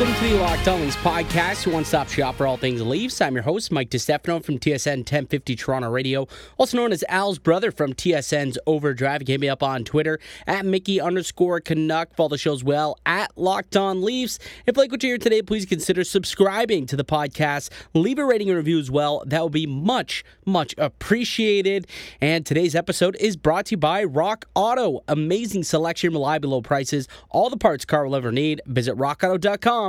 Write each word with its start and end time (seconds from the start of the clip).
Welcome 0.00 0.18
to 0.18 0.30
the 0.30 0.40
Locked 0.40 0.66
On 0.66 0.80
Leafs 0.80 0.96
podcast, 0.96 1.66
your 1.66 1.74
one-stop 1.74 2.08
shop 2.08 2.36
for 2.36 2.46
all 2.46 2.56
things 2.56 2.80
Leafs. 2.80 3.20
I'm 3.20 3.34
your 3.34 3.42
host, 3.42 3.70
Mike 3.70 3.90
DeStefano 3.90 4.42
from 4.42 4.58
TSN 4.58 5.00
1050 5.00 5.54
Toronto 5.56 5.90
Radio, 5.90 6.26
also 6.56 6.78
known 6.78 6.90
as 6.90 7.04
Al's 7.10 7.38
brother 7.38 7.70
from 7.70 7.92
TSN's 7.92 8.58
Overdrive. 8.66 9.20
Hit 9.26 9.40
me 9.40 9.50
up 9.50 9.62
on 9.62 9.84
Twitter 9.84 10.18
at 10.46 10.64
Mickey 10.64 11.02
underscore 11.02 11.60
Canuck. 11.60 12.14
Follow 12.14 12.30
the 12.30 12.38
show 12.38 12.54
as 12.54 12.64
well 12.64 12.96
at 13.04 13.36
Locked 13.36 13.76
On 13.76 14.00
Leafs. 14.02 14.38
If 14.64 14.74
you 14.74 14.82
like 14.82 14.90
what 14.90 15.02
you 15.02 15.10
hear 15.10 15.18
today, 15.18 15.42
please 15.42 15.66
consider 15.66 16.02
subscribing 16.02 16.86
to 16.86 16.96
the 16.96 17.04
podcast. 17.04 17.68
Leave 17.92 18.18
a 18.18 18.24
rating 18.24 18.48
and 18.48 18.56
review 18.56 18.78
as 18.78 18.90
well. 18.90 19.22
That 19.26 19.42
would 19.42 19.52
be 19.52 19.66
much, 19.66 20.24
much 20.46 20.74
appreciated. 20.78 21.86
And 22.22 22.46
today's 22.46 22.74
episode 22.74 23.16
is 23.20 23.36
brought 23.36 23.66
to 23.66 23.72
you 23.72 23.76
by 23.76 24.04
Rock 24.04 24.46
Auto. 24.54 25.04
Amazing 25.08 25.64
selection, 25.64 26.14
reliable 26.14 26.50
low 26.50 26.62
prices, 26.62 27.06
all 27.28 27.50
the 27.50 27.58
parts 27.58 27.84
car 27.84 28.06
will 28.06 28.16
ever 28.16 28.32
need. 28.32 28.62
Visit 28.64 28.94
Rock 28.94 29.22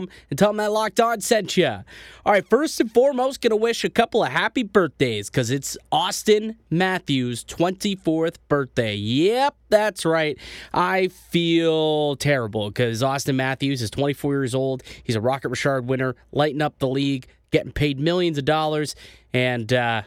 rockauto.com 0.02 0.10
and 0.30 0.40
tell 0.40 0.50
them 0.50 0.58
that 0.58 0.72
Locked 0.72 1.00
On 1.00 1.22
sent 1.22 1.58
you. 1.58 1.68
All 1.68 2.34
right, 2.34 2.48
first 2.48 2.80
and 2.80 2.92
foremost, 2.92 3.42
going 3.42 3.52
to 3.52 3.56
wish 3.56 3.84
a 3.84 3.90
couple 3.90 4.24
of 4.24 4.32
happy 4.32 4.64
birthdays 4.64 5.30
because 5.30 5.52
it's 5.52 5.78
Auston 5.92 6.56
Matthews' 6.70 7.44
24th 7.46 8.36
birthday. 8.48 8.96
Yep, 8.96 9.56
that's 9.70 10.06
right. 10.06 10.38
I 10.74 11.08
feel 11.08 12.16
terrible 12.18 12.70
because 12.70 13.02
Auston 13.02 13.36
Matthews 13.36 13.82
is 13.82 13.90
24 13.90 14.34
years 14.34 14.56
old. 14.56 14.84
He's 15.04 15.16
a 15.16 15.22
Rocket 15.22 15.50
Richard 15.50 15.88
winner, 15.88 16.16
lighting 16.32 16.62
up 16.62 16.80
the 16.80 16.90
league, 16.90 17.28
getting 17.52 17.72
paid 17.72 18.00
millions 18.00 18.38
of 18.38 18.46
dollars. 18.46 18.96
And, 19.34 19.72
uh, 19.72 20.04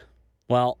well, 0.49 0.77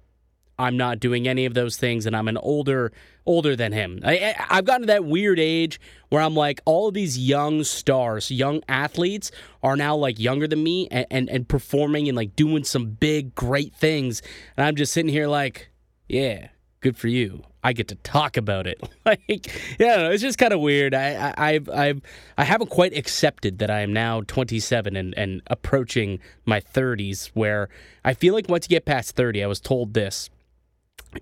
I'm 0.57 0.77
not 0.77 0.99
doing 0.99 1.27
any 1.27 1.45
of 1.45 1.53
those 1.53 1.77
things, 1.77 2.05
and 2.05 2.15
I'm 2.15 2.27
an 2.27 2.37
older 2.37 2.91
older 3.25 3.55
than 3.55 3.71
him. 3.71 3.99
I, 4.03 4.35
have 4.37 4.65
gotten 4.65 4.81
to 4.81 4.87
that 4.87 5.05
weird 5.05 5.39
age 5.39 5.79
where 6.09 6.21
I'm 6.21 6.35
like, 6.35 6.61
all 6.65 6.87
of 6.87 6.93
these 6.93 7.17
young 7.17 7.63
stars, 7.63 8.29
young 8.29 8.61
athletes 8.69 9.31
are 9.63 9.75
now 9.75 9.95
like 9.95 10.19
younger 10.19 10.47
than 10.47 10.63
me 10.63 10.87
and, 10.91 11.07
and, 11.09 11.29
and 11.29 11.47
performing 11.47 12.07
and 12.07 12.15
like 12.15 12.35
doing 12.35 12.63
some 12.63 12.85
big, 12.85 13.33
great 13.33 13.73
things. 13.73 14.21
And 14.55 14.65
I'm 14.65 14.75
just 14.75 14.93
sitting 14.93 15.11
here 15.11 15.27
like, 15.27 15.71
yeah, 16.07 16.49
good 16.81 16.97
for 16.97 17.07
you. 17.07 17.41
I 17.63 17.73
get 17.73 17.87
to 17.87 17.95
talk 17.95 18.37
about 18.37 18.67
it. 18.67 18.79
like, 19.05 19.51
yeah, 19.79 20.09
it's 20.09 20.21
just 20.21 20.37
kind 20.37 20.53
of 20.53 20.59
weird. 20.59 20.93
I, 20.93 21.33
I, 21.35 21.53
I've, 21.53 21.69
I've, 21.69 22.01
I 22.37 22.43
haven't 22.43 22.69
quite 22.69 22.95
accepted 22.95 23.57
that 23.57 23.71
I 23.71 23.79
am 23.79 23.91
now 23.91 24.21
27 24.27 24.95
and, 24.95 25.17
and 25.17 25.41
approaching 25.47 26.19
my 26.45 26.61
30s, 26.61 27.31
where 27.33 27.69
I 28.03 28.13
feel 28.13 28.35
like 28.35 28.47
once 28.49 28.65
you 28.65 28.69
get 28.69 28.85
past 28.85 29.15
30, 29.15 29.43
I 29.43 29.47
was 29.47 29.59
told 29.59 29.95
this 29.95 30.29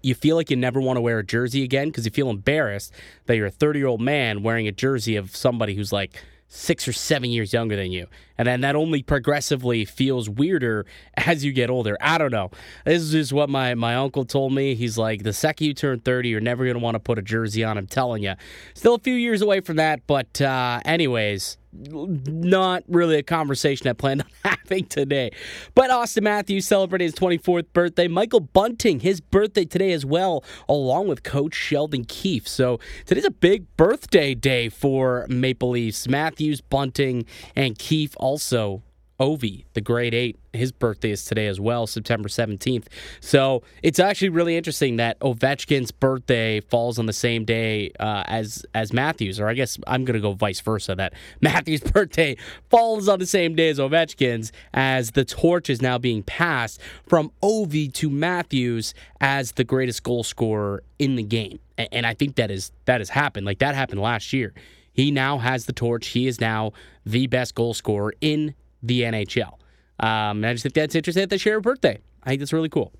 you 0.01 0.15
feel 0.15 0.35
like 0.35 0.49
you 0.49 0.55
never 0.55 0.81
want 0.81 0.97
to 0.97 1.01
wear 1.01 1.19
a 1.19 1.25
jersey 1.25 1.63
again 1.63 1.89
because 1.89 2.05
you 2.05 2.11
feel 2.11 2.29
embarrassed 2.29 2.93
that 3.25 3.35
you're 3.35 3.47
a 3.47 3.51
30 3.51 3.79
year 3.79 3.87
old 3.87 4.01
man 4.01 4.43
wearing 4.43 4.67
a 4.67 4.71
jersey 4.71 5.15
of 5.15 5.35
somebody 5.35 5.75
who's 5.75 5.91
like 5.91 6.21
six 6.47 6.87
or 6.87 6.93
seven 6.93 7.29
years 7.29 7.51
younger 7.51 7.75
than 7.75 7.91
you. 7.91 8.07
And 8.37 8.47
then 8.47 8.61
that 8.61 8.75
only 8.75 9.03
progressively 9.03 9.85
feels 9.85 10.29
weirder 10.29 10.85
as 11.17 11.43
you 11.45 11.51
get 11.51 11.69
older. 11.69 11.97
I 12.01 12.17
don't 12.17 12.31
know. 12.31 12.51
This 12.85 13.01
is 13.01 13.11
just 13.11 13.33
what 13.33 13.49
my, 13.49 13.75
my 13.75 13.95
uncle 13.95 14.25
told 14.25 14.53
me. 14.53 14.75
He's 14.75 14.97
like, 14.97 15.23
the 15.23 15.33
second 15.33 15.67
you 15.67 15.73
turn 15.73 15.99
30, 15.99 16.29
you're 16.29 16.41
never 16.41 16.63
going 16.63 16.75
to 16.75 16.83
want 16.83 16.95
to 16.95 16.99
put 16.99 17.17
a 17.17 17.21
jersey 17.21 17.63
on. 17.63 17.77
I'm 17.77 17.87
telling 17.87 18.23
you. 18.23 18.33
Still 18.73 18.95
a 18.95 18.99
few 18.99 19.15
years 19.15 19.41
away 19.41 19.61
from 19.61 19.77
that. 19.77 20.05
But, 20.07 20.41
uh, 20.41 20.79
anyways, 20.85 21.57
not 21.73 22.83
really 22.87 23.17
a 23.17 23.23
conversation 23.23 23.87
I 23.87 23.93
planned 23.93 24.21
on 24.45 24.51
having 24.51 24.85
today. 24.85 25.31
But 25.75 25.89
Auston 25.89 26.23
Matthews 26.23 26.65
celebrating 26.67 27.05
his 27.05 27.15
24th 27.15 27.67
birthday. 27.73 28.07
Michael 28.07 28.39
Bunting, 28.41 28.99
his 28.99 29.19
birthday 29.19 29.65
today 29.65 29.91
as 29.91 30.05
well, 30.05 30.43
along 30.69 31.07
with 31.07 31.23
coach 31.23 31.55
Sheldon 31.55 32.05
Keefe. 32.05 32.47
So 32.47 32.79
today's 33.05 33.25
a 33.25 33.31
big 33.31 33.65
birthday 33.77 34.35
day 34.35 34.69
for 34.69 35.25
Maple 35.29 35.71
Leafs. 35.71 36.07
Matthews, 36.07 36.61
Bunting, 36.61 37.25
and 37.55 37.77
Keefe 37.77 38.15
also 38.23 38.81
Ovi, 39.19 39.65
the 39.73 39.81
Great 39.81 40.13
Eight. 40.13 40.39
His 40.53 40.71
birthday 40.71 41.11
is 41.11 41.23
today 41.25 41.47
as 41.47 41.59
well, 41.59 41.85
September 41.85 42.29
17th. 42.29 42.85
So 43.19 43.61
it's 43.83 43.99
actually 43.99 44.29
really 44.29 44.57
interesting 44.57 44.95
that 44.95 45.19
Ovechkin's 45.19 45.91
birthday 45.91 46.61
falls 46.61 46.97
on 46.97 47.05
the 47.05 47.13
same 47.13 47.45
day 47.45 47.91
uh, 47.99 48.23
as 48.25 48.65
as 48.73 48.91
Matthews, 48.91 49.39
or 49.39 49.47
I 49.47 49.53
guess 49.53 49.77
I'm 49.85 50.03
going 50.03 50.15
to 50.15 50.19
go 50.19 50.33
vice 50.33 50.61
versa. 50.61 50.95
That 50.95 51.13
Matthews' 51.41 51.81
birthday 51.81 52.37
falls 52.69 53.07
on 53.07 53.19
the 53.19 53.25
same 53.27 53.55
day 53.55 53.69
as 53.69 53.77
Ovechkin's, 53.77 54.51
as 54.73 55.11
the 55.11 55.25
torch 55.25 55.69
is 55.69 55.81
now 55.81 55.97
being 55.97 56.23
passed 56.23 56.81
from 57.07 57.31
Ovi 57.43 57.93
to 57.93 58.09
Matthews 58.09 58.93
as 59.21 59.53
the 59.53 59.63
greatest 59.63 60.03
goal 60.03 60.23
scorer 60.23 60.81
in 60.97 61.15
the 61.15 61.23
game. 61.23 61.59
And 61.77 62.05
I 62.05 62.13
think 62.13 62.35
that 62.35 62.49
is 62.49 62.71
that 62.85 62.99
has 62.99 63.09
happened. 63.09 63.45
Like 63.45 63.59
that 63.59 63.75
happened 63.75 64.01
last 64.01 64.33
year. 64.33 64.53
He 64.93 65.11
now 65.11 65.39
has 65.39 65.65
the 65.65 65.73
torch. 65.73 66.07
He 66.07 66.27
is 66.27 66.39
now 66.39 66.71
the 67.05 67.27
best 67.27 67.55
goal 67.55 67.73
scorer 67.73 68.13
in 68.21 68.55
the 68.81 69.01
NHL. 69.01 69.53
Um, 69.99 70.43
I 70.43 70.53
just 70.53 70.63
think 70.63 70.75
that's 70.75 70.95
interesting 70.95 71.21
that 71.21 71.29
they 71.29 71.37
share 71.37 71.57
a 71.57 71.61
birthday. 71.61 71.99
I 72.23 72.29
think 72.29 72.39
that's 72.39 72.53
really 72.53 72.69
cool. 72.69 72.93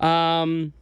Um, 0.00 0.72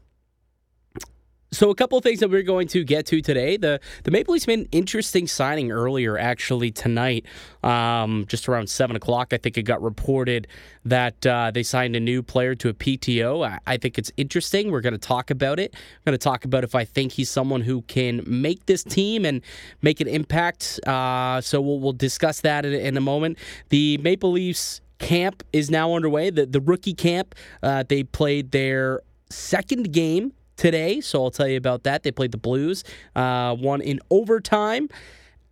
so 1.50 1.70
a 1.70 1.75
couple 1.75 1.97
of 1.97 2.04
things 2.04 2.20
that 2.20 2.31
we're 2.31 2.42
going 2.42 2.69
to 2.69 2.84
get 2.84 3.06
to 3.06 3.22
today. 3.22 3.56
The 3.56 3.81
the 4.04 4.10
Maple 4.10 4.34
Leafs 4.34 4.47
made 4.47 4.60
an 4.60 4.69
interesting 4.70 5.26
signing 5.26 5.70
earlier, 5.70 6.19
actually 6.19 6.70
tonight, 6.70 7.25
um, 7.62 8.26
just 8.28 8.48
around 8.48 8.69
seven 8.69 8.97
o'clock. 8.97 9.32
I 9.32 9.38
think 9.38 9.56
it 9.56 9.62
got 9.62 9.82
reported 9.82 10.47
that 10.84 11.26
uh, 11.26 11.50
they 11.50 11.62
signed 11.62 11.97
a 11.97 12.00
new 12.00 12.22
player 12.22 12.54
to 12.56 12.69
a 12.69 12.75
PTO. 12.75 13.47
I, 13.47 13.59
I 13.66 13.76
think 13.78 13.98
it's 13.98 14.12
interesting. 14.16 14.70
We're 14.70 14.81
going 14.81 14.92
to 14.92 14.98
talk 14.98 15.31
about 15.31 15.59
it. 15.59 15.75
I'm 15.75 16.12
going 16.12 16.19
to 16.19 16.22
talk 16.22 16.44
about 16.44 16.64
if 16.64 16.75
I 16.75 16.84
think 16.84 17.12
he's 17.12 17.31
someone 17.31 17.62
who 17.62 17.82
can 17.82 18.22
make 18.26 18.66
this 18.66 18.84
team 18.84 19.25
and 19.25 19.42
make 19.80 20.00
an 20.00 20.09
impact. 20.09 20.80
Uh, 20.86 21.41
so 21.41 21.60
we'll 21.60 21.80
we'll 21.80 21.92
discuss 21.92 22.42
that 22.42 22.66
in, 22.66 22.75
in 22.75 22.97
a 22.97 23.03
moment. 23.03 23.38
The 23.70 23.98
Maple 23.98 24.32
Leafs 24.32 24.80
camp 24.98 25.42
is 25.53 25.70
now 25.70 25.94
underway. 25.94 26.28
The 26.28 26.44
the 26.44 26.60
rookie 26.60 26.94
camp. 26.94 27.34
Uh, 27.62 27.84
they 27.88 28.03
played 28.03 28.50
their 28.50 29.00
second 29.30 29.92
game 29.92 30.32
today, 30.58 31.00
so 31.00 31.24
I'll 31.24 31.30
tell 31.30 31.48
you 31.48 31.56
about 31.56 31.84
that. 31.84 32.02
They 32.02 32.10
played 32.10 32.32
the 32.32 32.38
Blues, 32.38 32.84
uh, 33.16 33.56
one 33.56 33.80
in 33.80 34.00
overtime. 34.10 34.91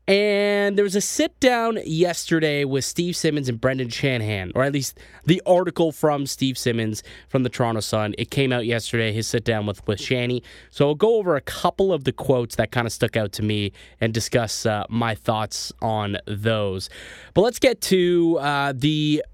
And 0.09 0.79
there 0.79 0.85
was 0.85 0.95
a 0.95 1.01
sit 1.01 1.39
down 1.41 1.81
yesterday 1.85 2.65
with 2.65 2.85
Steve 2.85 3.17
Simmons 3.17 3.49
and 3.49 3.61
Brendan 3.61 3.89
Shanahan, 3.89 4.53
or 4.55 4.63
at 4.63 4.73
least 4.73 5.01
the 5.25 5.43
article 5.45 5.91
from 5.91 6.27
Steve 6.27 6.57
Simmons 6.57 7.03
from 7.29 7.43
the 7.43 7.49
Toronto 7.49 7.81
Sun. 7.81 8.15
It 8.17 8.31
came 8.31 8.53
out 8.53 8.67
yesterday, 8.67 9.13
his 9.13 9.27
sit 9.27 9.43
down 9.43 9.67
with, 9.67 9.85
with 9.89 10.01
Shanny. 10.01 10.45
So 10.71 10.87
I'll 10.87 10.95
go 10.95 11.17
over 11.17 11.35
a 11.35 11.41
couple 11.41 11.93
of 11.93 12.05
the 12.05 12.13
quotes 12.13 12.55
that 12.55 12.71
kind 12.71 12.87
of 12.87 12.93
stuck 12.93 13.17
out 13.17 13.33
to 13.33 13.43
me 13.43 13.73
and 14.01 14.15
discuss 14.15 14.65
uh, 14.65 14.85
my 14.89 15.17
thoughts 15.17 15.73
on 15.83 16.19
those. 16.27 16.89
But 17.35 17.41
let's 17.41 17.59
get 17.59 17.81
to 17.83 18.39
uh, 18.41 18.75
the 18.77 19.25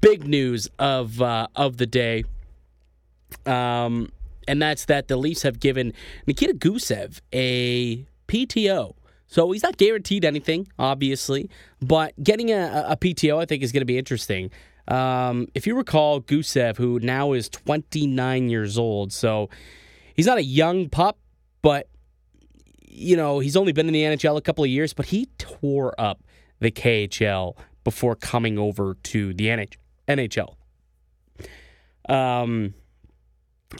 big 0.00 0.26
news 0.26 0.70
of 0.78 1.20
uh, 1.20 1.48
of 1.54 1.76
the 1.76 1.86
day. 1.86 2.24
Um, 3.44 4.10
and 4.46 4.60
that's 4.60 4.84
that 4.86 5.08
the 5.08 5.16
Leafs 5.16 5.42
have 5.42 5.60
given 5.60 5.92
Nikita 6.26 6.54
Gusev 6.54 7.20
a 7.32 8.06
PTO. 8.28 8.94
So 9.28 9.50
he's 9.50 9.62
not 9.62 9.76
guaranteed 9.76 10.24
anything, 10.24 10.68
obviously, 10.78 11.50
but 11.80 12.14
getting 12.22 12.50
a, 12.50 12.86
a 12.88 12.96
PTO 12.96 13.42
I 13.42 13.44
think 13.44 13.62
is 13.62 13.72
going 13.72 13.80
to 13.80 13.86
be 13.86 13.98
interesting. 13.98 14.50
Um, 14.88 15.48
if 15.54 15.66
you 15.66 15.76
recall, 15.76 16.20
Gusev, 16.20 16.76
who 16.76 17.00
now 17.00 17.32
is 17.32 17.48
29 17.48 18.48
years 18.48 18.78
old, 18.78 19.12
so 19.12 19.50
he's 20.14 20.26
not 20.26 20.38
a 20.38 20.44
young 20.44 20.88
pup, 20.88 21.18
but 21.60 21.88
you 22.88 23.16
know 23.16 23.40
he's 23.40 23.56
only 23.56 23.72
been 23.72 23.88
in 23.88 23.92
the 23.92 24.02
NHL 24.02 24.36
a 24.36 24.40
couple 24.40 24.62
of 24.62 24.70
years, 24.70 24.94
but 24.94 25.06
he 25.06 25.26
tore 25.38 25.94
up 26.00 26.22
the 26.60 26.70
KHL 26.70 27.56
before 27.82 28.14
coming 28.14 28.58
over 28.58 28.94
to 29.02 29.34
the 29.34 29.68
NHL. 30.08 30.54
Um, 32.08 32.74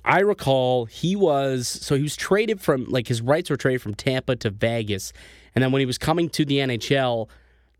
I 0.05 0.21
recall 0.21 0.87
he 0.87 1.15
was 1.15 1.69
so 1.69 1.97
he 1.97 2.03
was 2.03 2.17
traded 2.17 2.61
from 2.61 2.87
like 2.87 3.09
his 3.09 3.23
rights 3.23 3.51
were 3.51 3.57
traded 3.57 3.83
from 3.83 3.95
Tampa 3.95 4.37
to 4.37 4.51
Vegas, 4.51 5.13
and 5.55 5.63
then 5.63 5.73
when 5.73 5.81
he 5.81 5.87
was 5.87 5.99
coming 5.99 6.29
to 6.31 6.45
the 6.45 6.59
NHL, 6.59 7.29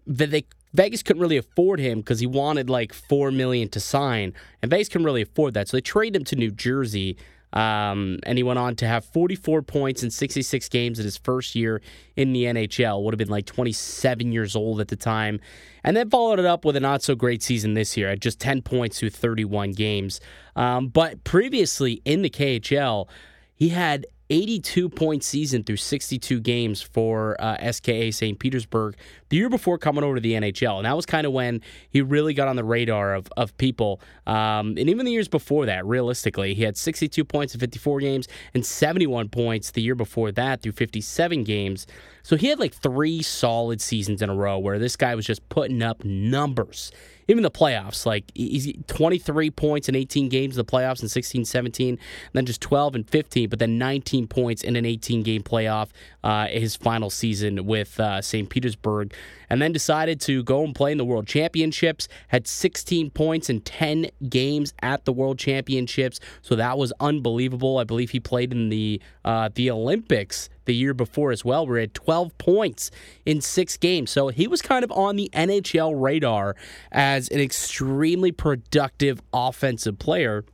that 0.07 0.31
they 0.31 0.45
Vegas 0.73 1.03
couldn't 1.03 1.23
really 1.23 1.37
afford 1.37 1.81
him 1.81 2.01
because 2.01 2.21
he 2.21 2.27
wanted 2.27 2.71
like 2.71 2.93
four 2.93 3.31
million 3.31 3.69
to 3.71 3.81
sign, 3.81 4.35
and 4.63 4.71
Vegas 4.71 4.89
couldn't 4.89 5.05
really 5.05 5.23
afford 5.23 5.55
that, 5.55 5.69
so 5.69 5.77
they 5.77 5.81
traded 5.81 6.17
him 6.17 6.25
to 6.25 6.37
New 6.37 6.51
Jersey. 6.51 7.17
Um, 7.57 8.19
and 8.25 8.37
he 8.37 8.45
went 8.45 8.59
on 8.59 8.77
to 8.77 8.87
have 8.87 9.07
44 9.07 9.63
points 9.63 10.03
in 10.03 10.11
66 10.11 10.69
games 10.69 10.99
in 10.99 11.07
his 11.07 11.17
first 11.17 11.55
year 11.55 11.81
in 12.15 12.35
the 12.35 12.45
NHL. 12.45 13.03
Would 13.03 13.15
have 13.15 13.19
been 13.19 13.29
like 13.29 13.47
27 13.47 14.31
years 14.31 14.55
old 14.55 14.79
at 14.79 14.89
the 14.89 14.97
time. 14.97 15.41
And 15.83 15.97
then 15.97 16.11
followed 16.11 16.39
it 16.39 16.45
up 16.45 16.67
with 16.67 16.77
a 16.77 16.81
not 16.81 17.03
so 17.03 17.15
great 17.15 17.43
season 17.43 17.73
this 17.73 17.97
year 17.97 18.11
at 18.11 18.21
just 18.21 18.39
10 18.41 18.61
points 18.61 19.01
through 19.01 19.11
31 19.11 19.73
games. 19.73 20.21
Um, 20.55 20.89
but 20.89 21.25
previously 21.25 22.03
in 22.05 22.21
the 22.21 22.29
KHL, 22.29 23.09
he 23.55 23.71
had 23.71 24.05
82 24.29 24.91
point 24.91 25.25
season 25.25 25.65
through 25.65 25.77
62 25.77 26.41
games 26.41 26.83
for 26.83 27.41
uh, 27.41 27.73
SKA 27.73 28.11
St. 28.11 28.39
Petersburg 28.39 28.97
the 29.29 29.37
year 29.37 29.49
before 29.49 29.79
coming 29.79 30.05
over 30.05 30.17
to 30.17 30.21
the 30.21 30.33
NHL. 30.33 30.77
And 30.77 30.87
that 30.87 30.97
was 30.97 31.07
kind 31.07 31.27
of 31.27 31.33
when 31.33 31.61
he 31.91 32.03
really 32.03 32.35
got 32.35 32.49
on 32.49 32.57
the 32.57 32.65
radar 32.65 33.15
of, 33.15 33.29
of 33.37 33.57
people. 33.59 34.01
Um, 34.27 34.77
and 34.79 34.89
even 34.89 35.07
the 35.07 35.13
years 35.13 35.29
before 35.29 35.67
that, 35.67 35.85
realistically, 35.87 36.55
he 36.55 36.63
had 36.63 36.77
62 36.77 37.25
points 37.25 37.55
in 37.55 37.61
54 37.61 38.01
games 38.01 38.29
and 38.55 38.65
71 38.65 39.29
points 39.29 39.71
the 39.71 39.83
year 39.83 39.95
before 39.95 40.33
that 40.33 40.63
through 40.63 40.73
57 40.73 41.45
games. 41.45 41.87
So 42.23 42.37
he 42.37 42.49
had 42.49 42.59
like 42.59 42.75
three 42.75 43.23
solid 43.23 43.81
seasons 43.81 44.23
in 44.23 44.31
a 44.31 44.35
row 44.35 44.59
where 44.59 44.79
this 44.79 44.97
guy 44.97 45.15
was 45.15 45.27
just 45.27 45.49
putting 45.49 45.83
up 45.83 46.05
numbers 46.05 46.93
even 47.29 47.43
the 47.43 47.51
playoffs, 47.51 48.07
like 48.07 48.25
he's 48.35 48.73
23 48.87 49.51
points 49.51 49.89
in 49.89 49.97
18 49.97 50.29
games 50.29 50.57
in 50.57 50.65
the 50.65 50.71
playoffs 50.71 51.03
in 51.03 51.09
16 51.09 51.45
17, 51.45 51.99
then 52.33 52.47
just 52.47 52.61
12 52.61 52.95
and 52.95 53.11
15, 53.11 53.49
but 53.49 53.59
then 53.59 53.79
19 53.79 54.27
points 54.29 54.63
in 54.63 54.77
an 54.77 54.87
18 54.87 55.23
game 55.23 55.43
playoff 55.43 55.89
uh, 56.23 56.47
his 56.47 56.77
final 56.77 57.11
season 57.11 57.67
with 57.67 57.99
uh, 57.99 58.23
St. 58.23 58.49
Petersburg, 58.49 59.13
and 59.49 59.63
then 59.63 59.73
decided 59.73 60.21
to 60.23 60.43
go 60.43 60.65
and 60.65 60.75
play 60.75 60.93
in 60.93 60.99
the 60.99 61.05
World 61.05 61.27
Championships. 61.27 62.09
Had 62.29 62.47
16 62.47 63.11
points 63.11 63.49
in 63.49 63.61
10 63.61 64.09
games 64.29 64.75
at 64.83 65.05
the 65.05 65.13
World 65.13 65.39
Championships, 65.39 66.21
so 66.43 66.57
that 66.57 66.79
was 66.79 66.93
unbelievable. 67.01 67.79
I 67.79 67.85
believe 67.85 68.11
he 68.11 68.21
played 68.21 68.53
in 68.53 68.69
the 68.69 69.01
uh, 69.25 69.51
the 69.55 69.71
Olympics 69.71 70.49
the 70.65 70.75
year 70.75 70.95
before 70.95 71.31
as 71.33 71.45
well. 71.45 71.67
We're 71.67 71.79
at 71.79 71.95
12 71.95 72.37
points 72.39 72.91
in 73.25 73.41
six 73.41 73.77
games. 73.77 74.11
So 74.11 74.29
he 74.29 74.47
was 74.47 74.63
kind 74.63 74.85
of 74.85 74.91
on 74.93 75.17
the 75.17 75.31
NHL 75.33 75.95
radar 76.01 76.57
as 76.93 77.29
an 77.29 77.41
extremely 77.41 78.33
productive 78.33 79.23
offensive 79.33 79.99
player. 79.99 80.45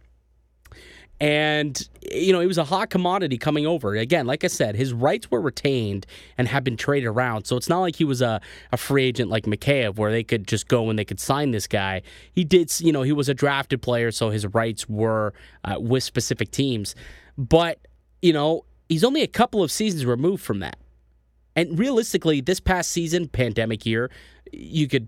And, 1.23 1.89
you 2.11 2.33
know, 2.33 2.41
he 2.41 2.49
was 2.49 2.59
a 2.59 2.65
hot 2.65 2.91
commodity 2.91 3.39
coming 3.39 3.65
over. 3.65 3.95
Again, 3.95 4.27
like 4.27 4.43
I 4.43 4.49
said, 4.49 4.75
his 4.75 4.93
rights 4.93 5.31
were 5.31 5.41
retained 5.41 6.05
and 6.37 6.49
have 6.49 6.65
been 6.65 6.77
traded 6.77 7.07
around. 7.07 7.45
So 7.45 7.57
it's 7.57 7.69
not 7.69 7.79
like 7.79 7.95
he 7.95 8.05
was 8.05 8.21
a, 8.21 8.41
a 8.73 8.77
free 8.77 9.05
agent 9.05 9.31
like 9.31 9.45
Mikheyev 9.45 9.99
where 9.99 10.11
they 10.11 10.25
could 10.25 10.49
just 10.49 10.67
go 10.67 10.91
and 10.91 10.99
they 10.99 11.05
could 11.05 11.21
sign 11.21 11.53
this 11.53 11.69
guy. 11.69 12.03
He 12.33 12.43
did, 12.43 12.73
you 12.81 12.91
know, 12.91 13.03
he 13.03 13.13
was 13.13 13.29
a 13.29 13.35
drafted 13.35 13.81
player, 13.83 14.11
so 14.11 14.31
his 14.31 14.45
rights 14.49 14.89
were 14.89 15.33
uh, 15.63 15.77
with 15.79 16.03
specific 16.03 16.51
teams. 16.51 16.97
But, 17.39 17.79
you 18.21 18.33
know, 18.33 18.65
he's 18.89 19.05
only 19.05 19.23
a 19.23 19.29
couple 19.29 19.63
of 19.63 19.71
seasons 19.71 20.05
removed 20.05 20.43
from 20.43 20.59
that. 20.59 20.77
And 21.55 21.79
realistically, 21.79 22.41
this 22.41 22.59
past 22.59 22.91
season, 22.91 23.29
pandemic 23.29 23.87
year, 23.87 24.11
you 24.51 24.89
could 24.89 25.07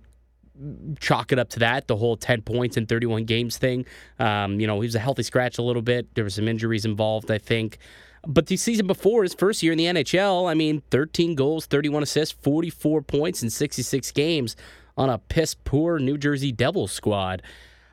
chalk 1.00 1.32
it 1.32 1.38
up 1.38 1.48
to 1.50 1.58
that, 1.60 1.88
the 1.88 1.96
whole 1.96 2.16
10 2.16 2.42
points 2.42 2.76
in 2.76 2.86
31 2.86 3.24
games 3.24 3.58
thing. 3.58 3.86
Um, 4.18 4.60
you 4.60 4.66
know, 4.66 4.80
he 4.80 4.86
was 4.86 4.94
a 4.94 5.00
healthy 5.00 5.22
scratch 5.22 5.58
a 5.58 5.62
little 5.62 5.82
bit. 5.82 6.14
There 6.14 6.24
were 6.24 6.30
some 6.30 6.48
injuries 6.48 6.84
involved, 6.84 7.30
I 7.30 7.38
think. 7.38 7.78
But 8.26 8.46
the 8.46 8.56
season 8.56 8.86
before, 8.86 9.22
his 9.22 9.34
first 9.34 9.62
year 9.62 9.72
in 9.72 9.78
the 9.78 9.84
NHL, 9.84 10.48
I 10.48 10.54
mean, 10.54 10.82
13 10.90 11.34
goals, 11.34 11.66
31 11.66 12.02
assists, 12.02 12.34
44 12.42 13.02
points 13.02 13.42
in 13.42 13.50
66 13.50 14.10
games 14.12 14.56
on 14.96 15.10
a 15.10 15.18
piss 15.18 15.54
poor 15.54 15.98
New 15.98 16.16
Jersey 16.16 16.52
Devils 16.52 16.92
squad. 16.92 17.42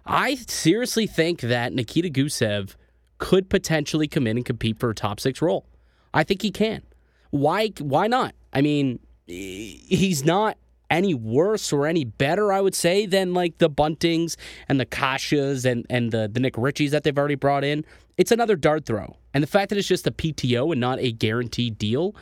I 0.05 0.35
seriously 0.35 1.07
think 1.07 1.41
that 1.41 1.73
Nikita 1.73 2.09
Gusev 2.09 2.75
could 3.17 3.49
potentially 3.49 4.07
come 4.07 4.25
in 4.25 4.37
and 4.37 4.45
compete 4.45 4.79
for 4.79 4.89
a 4.89 4.95
top 4.95 5.19
six 5.19 5.41
role. 5.41 5.65
I 6.13 6.23
think 6.23 6.41
he 6.41 6.51
can. 6.51 6.81
Why? 7.29 7.69
Why 7.79 8.07
not? 8.07 8.35
I 8.51 8.61
mean, 8.61 8.99
he's 9.27 10.25
not 10.25 10.57
any 10.91 11.13
worse 11.13 11.73
or 11.73 11.87
any 11.87 12.03
better, 12.03 12.51
I 12.51 12.61
would 12.61 12.75
say, 12.75 13.05
than 13.05 13.33
like 13.33 13.57
the 13.57 13.69
Buntings 13.69 14.35
and 14.67 14.79
the 14.79 14.85
Kases 14.85 15.65
and, 15.65 15.85
and 15.89 16.11
the, 16.11 16.29
the 16.31 16.39
Nick 16.39 16.55
Ritchies 16.55 16.91
that 16.91 17.03
they've 17.03 17.17
already 17.17 17.35
brought 17.35 17.63
in. 17.63 17.85
It's 18.17 18.31
another 18.31 18.55
dart 18.55 18.85
throw. 18.85 19.17
And 19.33 19.41
the 19.41 19.47
fact 19.47 19.69
that 19.69 19.77
it's 19.79 19.87
just 19.87 20.05
a 20.05 20.11
PTO 20.11 20.71
and 20.71 20.81
not 20.81 20.99
a 20.99 21.11
guaranteed 21.11 21.77
deal, 21.77 22.13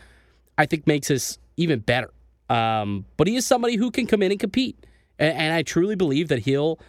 I 0.57 0.68
think 0.68 0.88
makes 0.88 1.10
us 1.10 1.39
even 1.57 1.80
better. 1.80 2.12
Um, 2.50 3.06
but 3.18 3.27
he 3.27 3.36
is 3.36 3.45
somebody 3.45 3.75
who 3.75 3.92
can 3.92 4.07
come 4.07 4.21
in 4.21 4.31
and 4.31 4.39
compete. 4.39 4.77
And, 5.18 5.36
and 5.36 5.54
I 5.54 5.63
truly 5.63 5.95
believe 5.95 6.30
that 6.30 6.39
he'll 6.39 6.80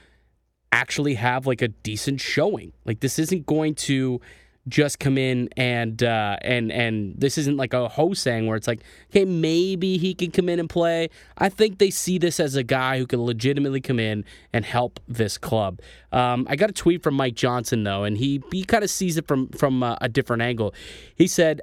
actually 0.73 1.15
have 1.15 1.47
like 1.47 1.63
a 1.63 1.69
decent 1.69 2.21
showing. 2.21 2.73
Like 2.85 3.01
this 3.01 3.19
isn't 3.19 3.47
going 3.47 3.75
to 3.77 4.21
just 4.69 4.99
come 4.99 5.17
in 5.17 5.49
and 5.57 6.03
uh, 6.03 6.37
and 6.43 6.71
and 6.71 7.15
this 7.19 7.39
isn't 7.39 7.57
like 7.57 7.73
a 7.73 7.89
Ho-Sang 7.89 8.47
where 8.47 8.57
it's 8.57 8.67
like, 8.67 8.81
okay, 9.11 9.25
maybe 9.25 9.99
he 9.99 10.15
can 10.15 10.31
come 10.31 10.49
in 10.49 10.61
and 10.61 10.69
play. 10.69 11.09
I 11.39 11.49
think 11.49 11.79
they 11.79 11.91
see 11.91 12.19
this 12.19 12.39
as 12.39 12.57
a 12.57 12.63
guy 12.63 12.99
who 12.99 13.07
can 13.07 13.23
legitimately 13.23 13.81
come 13.81 13.99
in 13.99 14.25
and 14.53 14.65
help 14.65 15.01
this 15.09 15.39
club. 15.39 15.81
Um, 16.13 16.47
I 16.49 16.57
got 16.57 16.71
a 16.71 16.75
tweet 16.75 17.03
from 17.03 17.15
Mike 17.15 17.35
Johnson 17.35 17.85
though, 17.85 18.05
and 18.05 18.19
he 18.19 18.43
he 18.53 18.65
kind 18.65 18.85
of 18.85 18.91
sees 18.91 19.17
it 19.17 19.27
from 19.27 19.49
from 19.49 19.83
uh, 19.83 19.97
a 20.01 20.09
different 20.09 20.43
angle. 20.43 20.75
He 21.15 21.27
said. 21.27 21.61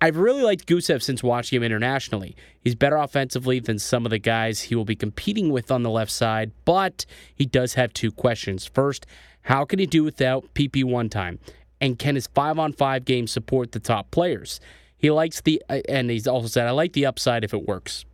I've 0.00 0.16
really 0.16 0.44
liked 0.44 0.68
Gusev 0.68 1.02
since 1.02 1.24
watching 1.24 1.56
him 1.56 1.64
internationally. 1.64 2.36
He's 2.60 2.76
better 2.76 2.94
offensively 2.94 3.58
than 3.58 3.80
some 3.80 4.06
of 4.06 4.10
the 4.10 4.20
guys 4.20 4.60
he 4.60 4.76
will 4.76 4.84
be 4.84 4.94
competing 4.94 5.50
with 5.50 5.72
on 5.72 5.82
the 5.82 5.90
left 5.90 6.12
side, 6.12 6.52
but 6.64 7.04
he 7.34 7.44
does 7.44 7.74
have 7.74 7.92
two 7.92 8.12
questions. 8.12 8.64
First, 8.64 9.06
how 9.42 9.64
can 9.64 9.80
he 9.80 9.86
do 9.86 10.04
without 10.04 10.54
PP 10.54 10.84
one 10.84 11.08
time? 11.08 11.40
And 11.80 11.98
can 11.98 12.14
his 12.14 12.26
five 12.28 12.58
on 12.58 12.72
five 12.72 13.04
game 13.04 13.26
support 13.26 13.72
the 13.72 13.80
top 13.80 14.10
players? 14.10 14.60
He 14.96 15.10
likes 15.10 15.40
the, 15.40 15.62
uh, 15.68 15.80
and 15.88 16.10
he's 16.10 16.26
also 16.26 16.48
said, 16.48 16.66
I 16.66 16.72
like 16.72 16.92
the 16.92 17.06
upside 17.06 17.44
if 17.44 17.54
it 17.54 17.66
works. 17.66 18.04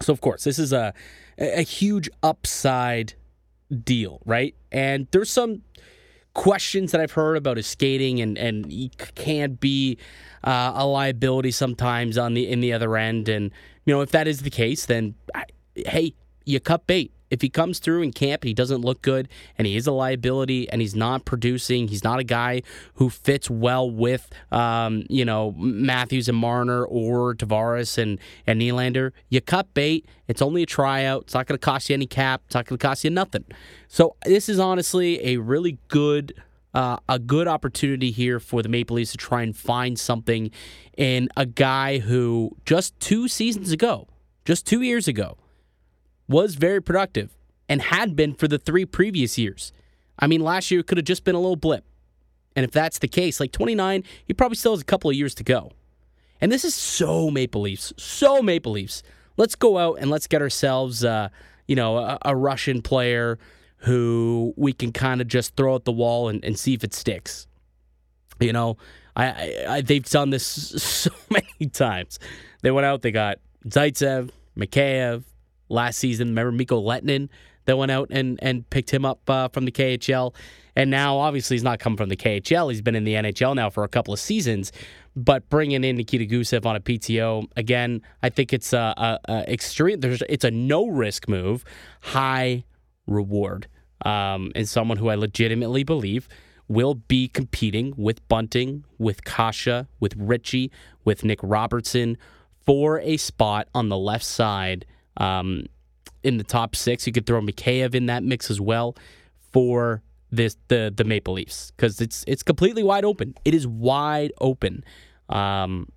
So, 0.00 0.12
of 0.12 0.20
course, 0.20 0.44
this 0.44 0.58
is 0.58 0.72
a, 0.72 0.94
a 1.38 1.62
huge 1.62 2.08
upside 2.22 3.14
deal, 3.84 4.20
right? 4.24 4.54
And 4.72 5.06
there's 5.10 5.30
some 5.30 5.62
questions 6.34 6.92
that 6.92 7.00
I've 7.00 7.12
heard 7.12 7.36
about 7.36 7.56
his 7.56 7.66
skating, 7.66 8.20
and, 8.20 8.38
and 8.38 8.70
he 8.70 8.90
can 9.16 9.54
be 9.54 9.98
uh, 10.44 10.72
a 10.74 10.86
liability 10.86 11.50
sometimes 11.50 12.16
on 12.16 12.34
the 12.34 12.48
in 12.48 12.60
the 12.60 12.72
other 12.72 12.96
end. 12.96 13.28
And, 13.28 13.50
you 13.84 13.94
know, 13.94 14.00
if 14.00 14.12
that 14.12 14.28
is 14.28 14.42
the 14.42 14.50
case, 14.50 14.86
then 14.86 15.14
hey, 15.74 16.14
you 16.44 16.60
cut 16.60 16.86
bait 16.86 17.12
if 17.30 17.42
he 17.42 17.48
comes 17.48 17.78
through 17.78 18.02
in 18.02 18.12
camp 18.12 18.42
and 18.42 18.48
he 18.48 18.54
doesn't 18.54 18.80
look 18.80 19.02
good 19.02 19.28
and 19.56 19.66
he 19.66 19.76
is 19.76 19.86
a 19.86 19.92
liability 19.92 20.68
and 20.70 20.80
he's 20.80 20.94
not 20.94 21.24
producing, 21.24 21.88
he's 21.88 22.04
not 22.04 22.18
a 22.18 22.24
guy 22.24 22.62
who 22.94 23.10
fits 23.10 23.50
well 23.50 23.90
with, 23.90 24.28
um, 24.50 25.04
you 25.08 25.24
know, 25.24 25.52
Matthews 25.56 26.28
and 26.28 26.38
Marner 26.38 26.84
or 26.84 27.34
Tavares 27.34 27.98
and, 27.98 28.18
and 28.46 28.60
Nylander, 28.60 29.12
you 29.28 29.40
cut 29.40 29.72
bait. 29.74 30.06
It's 30.26 30.42
only 30.42 30.62
a 30.62 30.66
tryout. 30.66 31.22
It's 31.22 31.34
not 31.34 31.46
going 31.46 31.58
to 31.58 31.64
cost 31.64 31.88
you 31.88 31.94
any 31.94 32.06
cap. 32.06 32.42
It's 32.46 32.54
not 32.54 32.66
going 32.66 32.78
to 32.78 32.86
cost 32.86 33.04
you 33.04 33.10
nothing. 33.10 33.44
So 33.88 34.16
this 34.24 34.48
is 34.48 34.58
honestly 34.58 35.24
a 35.26 35.38
really 35.38 35.78
good 35.88 36.34
uh, 36.74 36.98
a 37.08 37.18
good 37.18 37.48
opportunity 37.48 38.10
here 38.10 38.38
for 38.38 38.62
the 38.62 38.68
Maple 38.68 38.96
Leafs 38.96 39.12
to 39.12 39.16
try 39.16 39.42
and 39.42 39.56
find 39.56 39.98
something 39.98 40.50
in 40.96 41.28
a 41.36 41.46
guy 41.46 41.98
who 41.98 42.56
just 42.66 42.98
two 43.00 43.26
seasons 43.26 43.72
ago, 43.72 44.06
just 44.44 44.66
two 44.66 44.82
years 44.82 45.08
ago, 45.08 45.38
was 46.28 46.54
very 46.54 46.80
productive 46.80 47.36
and 47.68 47.82
had 47.82 48.14
been 48.14 48.34
for 48.34 48.48
the 48.48 48.58
three 48.58 48.84
previous 48.84 49.38
years. 49.38 49.72
I 50.18 50.26
mean, 50.26 50.40
last 50.40 50.70
year 50.70 50.82
could 50.82 50.98
have 50.98 51.04
just 51.04 51.24
been 51.24 51.34
a 51.34 51.40
little 51.40 51.56
blip. 51.56 51.84
And 52.56 52.64
if 52.64 52.72
that's 52.72 52.98
the 52.98 53.08
case, 53.08 53.40
like 53.40 53.52
29, 53.52 54.02
he 54.24 54.34
probably 54.34 54.56
still 54.56 54.72
has 54.72 54.80
a 54.80 54.84
couple 54.84 55.10
of 55.10 55.16
years 55.16 55.34
to 55.36 55.44
go. 55.44 55.72
And 56.40 56.50
this 56.50 56.64
is 56.64 56.74
so 56.74 57.30
Maple 57.30 57.62
Leafs, 57.62 57.92
so 57.96 58.42
Maple 58.42 58.72
Leafs. 58.72 59.02
Let's 59.36 59.54
go 59.54 59.78
out 59.78 59.98
and 60.00 60.10
let's 60.10 60.26
get 60.26 60.42
ourselves, 60.42 61.04
uh, 61.04 61.28
you 61.66 61.76
know, 61.76 61.98
a, 61.98 62.18
a, 62.24 62.34
Russian 62.34 62.82
player 62.82 63.38
who 63.78 64.52
we 64.56 64.72
can 64.72 64.90
kind 64.90 65.20
of 65.20 65.28
just 65.28 65.54
throw 65.56 65.76
at 65.76 65.84
the 65.84 65.92
wall 65.92 66.28
and, 66.28 66.44
and 66.44 66.58
see 66.58 66.74
if 66.74 66.82
it 66.82 66.94
sticks. 66.94 67.46
You 68.40 68.52
know, 68.52 68.76
I, 69.14 69.26
I, 69.26 69.64
I, 69.68 69.80
they've 69.80 70.04
done 70.04 70.30
this 70.30 70.44
so 70.82 71.10
many 71.30 71.70
times. 71.70 72.18
They 72.62 72.72
went 72.72 72.86
out, 72.86 73.02
they 73.02 73.12
got 73.12 73.38
Zaitsev, 73.66 74.30
Mikheyev, 74.56 75.22
last 75.68 75.98
season. 75.98 76.28
Remember 76.28 76.52
Mikko 76.52 76.80
Lehtonen 76.82 77.28
that 77.64 77.76
went 77.76 77.90
out 77.90 78.08
and, 78.10 78.38
and 78.42 78.68
picked 78.70 78.90
him 78.90 79.04
up 79.04 79.28
uh, 79.28 79.48
from 79.48 79.64
the 79.64 79.72
KHL. 79.72 80.34
And 80.74 80.90
now, 80.90 81.18
obviously, 81.18 81.56
he's 81.56 81.64
not 81.64 81.80
come 81.80 81.96
from 81.96 82.08
the 82.08 82.16
KHL. 82.16 82.70
He's 82.70 82.80
been 82.80 82.94
in 82.94 83.04
the 83.04 83.14
NHL 83.14 83.54
now 83.54 83.68
for 83.68 83.84
a 83.84 83.88
couple 83.88 84.14
of 84.14 84.20
seasons. 84.20 84.72
But 85.16 85.48
bringing 85.50 85.82
in 85.82 85.96
Nikita 85.96 86.24
Gusev 86.24 86.64
on 86.64 86.76
a 86.76 86.80
PTO 86.80 87.48
again, 87.56 88.02
I 88.22 88.28
think 88.28 88.52
it's 88.52 88.72
a, 88.72 88.94
a, 88.96 89.18
a 89.28 89.52
extreme. 89.52 90.00
There's 90.00 90.22
it's 90.28 90.44
a 90.44 90.50
no 90.50 90.86
risk 90.86 91.28
move, 91.28 91.64
high 92.00 92.64
reward, 93.08 93.66
um, 94.04 94.52
and 94.54 94.68
someone 94.68 94.96
who 94.96 95.08
I 95.08 95.16
legitimately 95.16 95.82
believe 95.82 96.28
will 96.68 96.94
be 96.94 97.26
competing 97.26 97.94
with 97.96 98.26
Bunting, 98.28 98.84
with 98.98 99.24
Kase, 99.24 99.86
with 99.98 100.14
Ritchie, 100.16 100.70
with 101.04 101.24
Nick 101.24 101.40
Robertson 101.42 102.16
for 102.64 103.00
a 103.00 103.16
spot 103.16 103.66
on 103.74 103.88
the 103.88 103.98
left 103.98 104.24
side 104.24 104.86
um, 105.18 105.66
in 106.22 106.38
the 106.38 106.44
top 106.44 106.74
six. 106.74 107.06
You 107.06 107.12
could 107.12 107.26
throw 107.26 107.40
Mikheyev 107.40 107.94
in 107.94 108.06
that 108.06 108.22
mix 108.24 108.50
as 108.50 108.60
well 108.60 108.96
for 109.52 110.02
this 110.30 110.56
the 110.68 110.92
the 110.94 111.04
Maple 111.04 111.34
Leafs 111.34 111.70
because 111.72 112.00
it's 112.00 112.24
it's 112.26 112.42
completely 112.42 112.82
wide 112.82 113.04
open. 113.04 113.34
It 113.44 113.54
is 113.54 113.66
wide 113.66 114.32
open. 114.40 114.84
Um, 115.28 115.88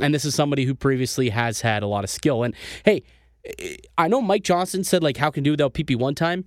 and 0.00 0.14
this 0.14 0.24
is 0.24 0.34
somebody 0.34 0.64
who 0.64 0.74
previously 0.74 1.30
has 1.30 1.60
had 1.60 1.82
a 1.82 1.86
lot 1.86 2.04
of 2.04 2.10
skill. 2.10 2.42
And 2.42 2.54
hey, 2.84 3.02
I 3.98 4.08
know 4.08 4.22
Mike 4.22 4.44
Johnson 4.44 4.84
said 4.84 5.02
like 5.02 5.16
how 5.16 5.30
can 5.30 5.42
do 5.42 5.50
without 5.52 5.74
PP 5.74 5.96
one 5.96 6.14
time. 6.14 6.44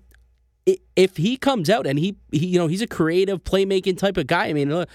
If 0.96 1.18
he 1.18 1.36
comes 1.36 1.70
out 1.70 1.86
and 1.86 2.00
he, 2.00 2.15
he 2.32 2.46
you 2.48 2.58
know 2.58 2.68
he's 2.68 2.82
a 2.82 2.88
creative 2.88 3.44
playmaking 3.44 3.98
type 3.98 4.18
of 4.18 4.27
guy. 4.27 4.48
I 4.48 4.53
mean, 4.53 4.86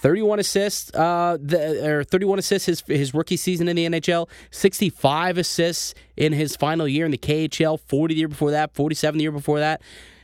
31 0.00 0.38
assists, 0.38 0.94
uh, 0.94 1.38
the, 1.40 1.98
or 1.98 2.04
31 2.04 2.38
assists 2.38 2.66
his 2.66 2.82
his 2.86 3.14
rookie 3.14 3.36
season 3.36 3.68
in 3.68 3.76
the 3.76 3.86
NHL, 3.86 4.28
65 4.50 5.38
assists 5.38 5.94
in 6.16 6.32
his 6.32 6.56
final 6.56 6.86
year 6.86 7.04
in 7.04 7.10
the 7.10 7.18
KHL, 7.18 7.80
40 7.80 8.14
the 8.14 8.18
year 8.18 8.28
before 8.28 8.50
that, 8.50 8.74
47 8.74 9.18
the 9.18 9.22
year 9.22 9.32
before 9.32 9.60
that. 9.60 9.80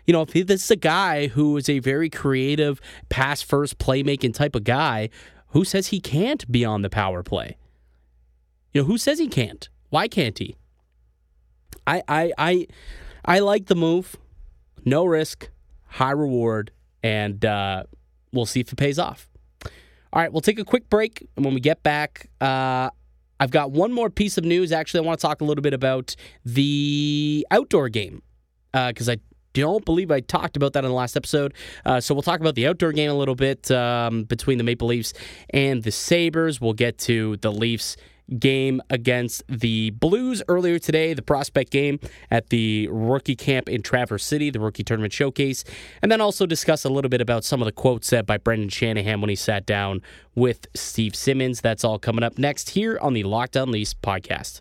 You 0.06 0.12
know, 0.12 0.24
this 0.24 0.64
is 0.64 0.70
a 0.70 0.76
guy 0.76 1.28
who 1.28 1.56
is 1.56 1.68
a 1.68 1.78
very 1.78 2.10
creative, 2.10 2.80
pass 3.08 3.42
first, 3.42 3.78
playmaking 3.78 4.34
type 4.34 4.54
of 4.54 4.64
guy. 4.64 5.08
Who 5.48 5.64
says 5.64 5.88
he 5.88 6.00
can't 6.00 6.50
be 6.50 6.64
on 6.64 6.82
the 6.82 6.90
power 6.90 7.22
play? 7.22 7.56
You 8.72 8.82
know, 8.82 8.86
who 8.86 8.98
says 8.98 9.18
he 9.18 9.28
can't? 9.28 9.68
Why 9.88 10.08
can't 10.08 10.38
he? 10.38 10.56
I 11.86 12.02
I 12.08 12.32
I 12.38 12.66
I 13.24 13.38
like 13.38 13.66
the 13.66 13.74
move. 13.74 14.16
No 14.84 15.04
risk, 15.04 15.50
high 15.86 16.10
reward, 16.10 16.70
and 17.02 17.44
uh, 17.44 17.84
we'll 18.32 18.46
see 18.46 18.60
if 18.60 18.72
it 18.72 18.76
pays 18.76 18.98
off. 18.98 19.29
All 20.12 20.20
right, 20.20 20.32
we'll 20.32 20.40
take 20.40 20.58
a 20.58 20.64
quick 20.64 20.90
break, 20.90 21.26
and 21.36 21.44
when 21.44 21.54
we 21.54 21.60
get 21.60 21.82
back, 21.82 22.28
uh, 22.40 22.90
I've 23.38 23.50
got 23.50 23.70
one 23.70 23.92
more 23.92 24.10
piece 24.10 24.36
of 24.38 24.44
news. 24.44 24.72
Actually, 24.72 25.04
I 25.04 25.06
want 25.06 25.20
to 25.20 25.26
talk 25.26 25.40
a 25.40 25.44
little 25.44 25.62
bit 25.62 25.72
about 25.72 26.14
the 26.44 27.46
outdoor 27.50 27.88
game 27.88 28.22
because 28.72 29.08
uh, 29.08 29.12
I 29.12 29.16
don't 29.52 29.84
believe 29.84 30.10
I 30.10 30.20
talked 30.20 30.56
about 30.56 30.74
that 30.74 30.84
in 30.84 30.90
the 30.90 30.96
last 30.96 31.16
episode. 31.16 31.54
Uh, 31.84 32.00
so 32.00 32.14
we'll 32.14 32.22
talk 32.22 32.40
about 32.40 32.54
the 32.54 32.66
outdoor 32.66 32.92
game 32.92 33.10
a 33.10 33.14
little 33.14 33.34
bit 33.34 33.70
um, 33.70 34.24
between 34.24 34.58
the 34.58 34.64
Maple 34.64 34.88
Leafs 34.88 35.12
and 35.50 35.82
the 35.82 35.90
Sabres. 35.90 36.60
We'll 36.60 36.72
get 36.72 36.98
to 36.98 37.36
the 37.38 37.50
Leafs 37.50 37.96
game 38.38 38.80
against 38.90 39.42
the 39.48 39.90
Blues 39.90 40.42
earlier 40.48 40.78
today, 40.78 41.14
the 41.14 41.22
prospect 41.22 41.70
game 41.70 41.98
at 42.30 42.50
the 42.50 42.88
rookie 42.90 43.36
camp 43.36 43.68
in 43.68 43.82
Traverse 43.82 44.24
City, 44.24 44.50
the 44.50 44.60
rookie 44.60 44.84
tournament 44.84 45.12
showcase, 45.12 45.64
and 46.02 46.10
then 46.10 46.20
also 46.20 46.46
discuss 46.46 46.84
a 46.84 46.88
little 46.88 47.08
bit 47.08 47.20
about 47.20 47.44
some 47.44 47.60
of 47.60 47.66
the 47.66 47.72
quotes 47.72 48.06
said 48.06 48.26
by 48.26 48.38
Brendan 48.38 48.68
Shanahan 48.68 49.20
when 49.20 49.30
he 49.30 49.36
sat 49.36 49.66
down 49.66 50.02
with 50.34 50.66
Steve 50.74 51.14
Simmons. 51.14 51.60
That's 51.60 51.84
all 51.84 51.98
coming 51.98 52.22
up 52.22 52.38
next 52.38 52.70
here 52.70 52.98
on 53.00 53.14
the 53.14 53.24
Locked 53.24 53.56
On 53.56 53.70
Leafs 53.70 53.94
podcast. 53.94 54.60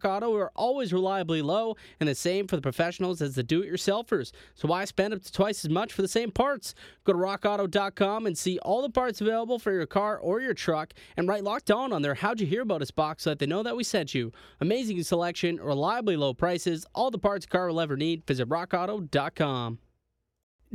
Auto 0.05 0.35
are 0.35 0.51
always 0.55 0.93
reliably 0.93 1.41
low, 1.41 1.75
and 1.99 2.07
the 2.07 2.15
same 2.15 2.47
for 2.47 2.55
the 2.55 2.61
professionals 2.61 3.21
as 3.21 3.35
the 3.35 3.43
do 3.43 3.61
it 3.61 3.71
yourselfers. 3.71 4.31
So 4.55 4.67
why 4.67 4.85
spend 4.85 5.13
up 5.13 5.23
to 5.23 5.31
twice 5.31 5.63
as 5.63 5.69
much 5.69 5.93
for 5.93 6.01
the 6.01 6.07
same 6.07 6.31
parts? 6.31 6.73
Go 7.03 7.13
to 7.13 7.19
rockauto.com 7.19 8.25
and 8.25 8.37
see 8.37 8.59
all 8.59 8.81
the 8.81 8.89
parts 8.89 9.21
available 9.21 9.59
for 9.59 9.71
your 9.71 9.85
car 9.85 10.17
or 10.17 10.41
your 10.41 10.53
truck, 10.53 10.93
and 11.17 11.27
write 11.27 11.43
locked 11.43 11.71
on 11.71 11.93
on 11.93 12.01
their 12.01 12.15
How'd 12.15 12.39
You 12.39 12.47
Hear 12.47 12.61
About 12.61 12.81
Us 12.81 12.91
box 12.91 13.23
so 13.23 13.31
that 13.31 13.39
they 13.39 13.45
know 13.45 13.63
that 13.63 13.75
we 13.75 13.83
sent 13.83 14.13
you. 14.13 14.31
Amazing 14.59 15.01
selection, 15.03 15.57
reliably 15.57 16.17
low 16.17 16.33
prices, 16.33 16.85
all 16.95 17.11
the 17.11 17.17
parts 17.17 17.45
a 17.45 17.49
car 17.49 17.67
will 17.67 17.81
ever 17.81 17.97
need. 17.97 18.25
Visit 18.25 18.49
rockauto.com. 18.49 19.79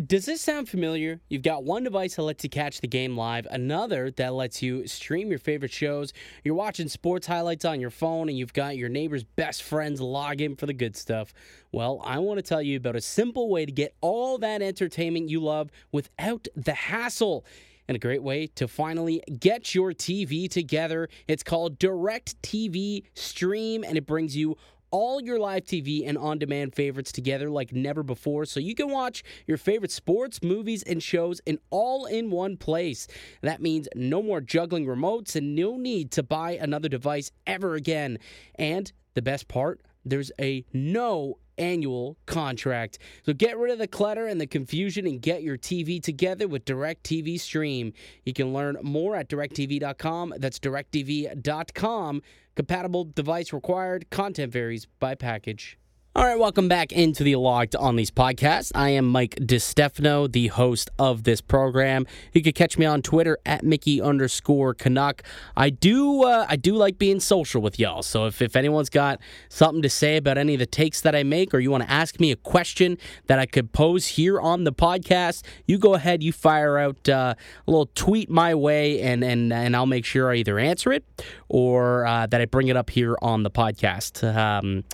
Does 0.04 0.26
this 0.26 0.42
sound 0.42 0.68
familiar? 0.68 1.20
You've 1.30 1.40
got 1.40 1.64
one 1.64 1.82
device 1.82 2.16
that 2.16 2.22
lets 2.22 2.44
you 2.44 2.50
catch 2.50 2.82
the 2.82 2.86
game 2.86 3.16
live, 3.16 3.46
another 3.50 4.10
that 4.10 4.34
lets 4.34 4.60
you 4.60 4.86
stream 4.86 5.30
your 5.30 5.38
favorite 5.38 5.72
shows. 5.72 6.12
You're 6.44 6.54
watching 6.54 6.86
sports 6.88 7.26
highlights 7.26 7.64
on 7.64 7.80
your 7.80 7.88
phone, 7.88 8.28
and 8.28 8.36
you've 8.36 8.52
got 8.52 8.76
your 8.76 8.90
neighbor's 8.90 9.24
best 9.24 9.62
friends 9.62 9.98
log 9.98 10.42
in 10.42 10.54
for 10.54 10.66
the 10.66 10.74
good 10.74 10.96
stuff. 10.96 11.32
Well, 11.72 12.02
I 12.04 12.18
want 12.18 12.36
to 12.36 12.42
tell 12.42 12.60
you 12.60 12.76
about 12.76 12.94
a 12.94 13.00
simple 13.00 13.48
way 13.48 13.64
to 13.64 13.72
get 13.72 13.94
all 14.02 14.36
that 14.36 14.60
entertainment 14.60 15.30
you 15.30 15.40
love 15.40 15.70
without 15.92 16.46
the 16.54 16.74
hassle 16.74 17.46
and 17.88 17.96
a 17.96 17.98
great 17.98 18.22
way 18.22 18.48
to 18.48 18.68
finally 18.68 19.22
get 19.38 19.74
your 19.74 19.92
TV 19.92 20.50
together. 20.50 21.08
It's 21.26 21.42
called 21.42 21.78
DirecTV 21.78 23.04
Stream, 23.14 23.82
and 23.82 23.96
it 23.96 24.04
brings 24.04 24.36
you 24.36 24.58
all 24.90 25.20
your 25.20 25.38
live 25.38 25.64
TV 25.64 26.06
and 26.06 26.16
on 26.18 26.38
demand 26.38 26.74
favorites 26.74 27.12
together 27.12 27.50
like 27.50 27.72
never 27.72 28.02
before 28.02 28.44
so 28.44 28.60
you 28.60 28.74
can 28.74 28.90
watch 28.90 29.22
your 29.46 29.56
favorite 29.56 29.90
sports, 29.90 30.42
movies, 30.42 30.82
and 30.82 31.02
shows 31.02 31.40
in 31.46 31.58
all 31.70 32.06
in 32.06 32.30
one 32.30 32.56
place. 32.56 33.06
That 33.42 33.60
means 33.60 33.88
no 33.94 34.22
more 34.22 34.40
juggling 34.40 34.86
remotes 34.86 35.36
and 35.36 35.54
no 35.54 35.76
need 35.76 36.10
to 36.12 36.22
buy 36.22 36.52
another 36.52 36.88
device 36.88 37.30
ever 37.46 37.74
again. 37.74 38.18
And 38.56 38.92
the 39.14 39.22
best 39.22 39.48
part, 39.48 39.80
there's 40.04 40.30
a 40.40 40.64
no 40.72 41.38
annual 41.58 42.16
contract. 42.26 42.98
So 43.24 43.32
get 43.32 43.58
rid 43.58 43.72
of 43.72 43.78
the 43.78 43.86
clutter 43.86 44.26
and 44.26 44.40
the 44.40 44.46
confusion 44.46 45.06
and 45.06 45.20
get 45.20 45.42
your 45.42 45.56
TV 45.56 46.02
together 46.02 46.48
with 46.48 46.64
DirecTV 46.64 47.40
Stream. 47.40 47.92
You 48.24 48.32
can 48.32 48.52
learn 48.52 48.76
more 48.82 49.16
at 49.16 49.28
directv.com. 49.28 50.34
That's 50.38 50.58
directv.com. 50.58 52.22
Compatible 52.54 53.04
device 53.04 53.52
required. 53.52 54.08
Content 54.10 54.52
varies 54.52 54.86
by 54.98 55.14
package. 55.14 55.78
All 56.16 56.24
right, 56.24 56.38
welcome 56.38 56.66
back 56.66 56.92
into 56.92 57.24
the 57.24 57.36
Locked 57.36 57.76
On 57.76 57.94
These 57.94 58.10
podcast. 58.10 58.72
I 58.74 58.88
am 58.88 59.04
Mike 59.06 59.34
DiStefano, 59.38 60.32
the 60.32 60.46
host 60.46 60.88
of 60.98 61.24
this 61.24 61.42
program. 61.42 62.06
You 62.32 62.40
can 62.40 62.54
catch 62.54 62.78
me 62.78 62.86
on 62.86 63.02
Twitter 63.02 63.36
at 63.44 63.64
Mickey 63.64 64.00
underscore 64.00 64.72
Canuck. 64.72 65.22
I 65.58 65.68
do 65.68 66.24
uh, 66.24 66.46
I 66.48 66.56
do 66.56 66.74
like 66.74 66.96
being 66.96 67.20
social 67.20 67.60
with 67.60 67.78
y'all. 67.78 68.02
So 68.02 68.24
if, 68.24 68.40
if 68.40 68.56
anyone's 68.56 68.88
got 68.88 69.20
something 69.50 69.82
to 69.82 69.90
say 69.90 70.16
about 70.16 70.38
any 70.38 70.54
of 70.54 70.58
the 70.58 70.64
takes 70.64 71.02
that 71.02 71.14
I 71.14 71.22
make, 71.22 71.52
or 71.52 71.60
you 71.60 71.70
want 71.70 71.82
to 71.82 71.90
ask 71.90 72.18
me 72.18 72.30
a 72.30 72.36
question 72.36 72.96
that 73.26 73.38
I 73.38 73.44
could 73.44 73.72
pose 73.72 74.06
here 74.06 74.40
on 74.40 74.64
the 74.64 74.72
podcast, 74.72 75.42
you 75.66 75.76
go 75.76 75.92
ahead, 75.92 76.22
you 76.22 76.32
fire 76.32 76.78
out 76.78 77.06
uh, 77.10 77.34
a 77.66 77.70
little 77.70 77.90
tweet 77.94 78.30
my 78.30 78.54
way, 78.54 79.02
and 79.02 79.22
and 79.22 79.52
and 79.52 79.76
I'll 79.76 79.84
make 79.84 80.06
sure 80.06 80.32
I 80.32 80.36
either 80.36 80.58
answer 80.58 80.94
it 80.94 81.04
or 81.50 82.06
uh, 82.06 82.26
that 82.28 82.40
I 82.40 82.46
bring 82.46 82.68
it 82.68 82.76
up 82.78 82.88
here 82.88 83.18
on 83.20 83.42
the 83.42 83.50
podcast. 83.50 84.24
Um, 84.34 84.84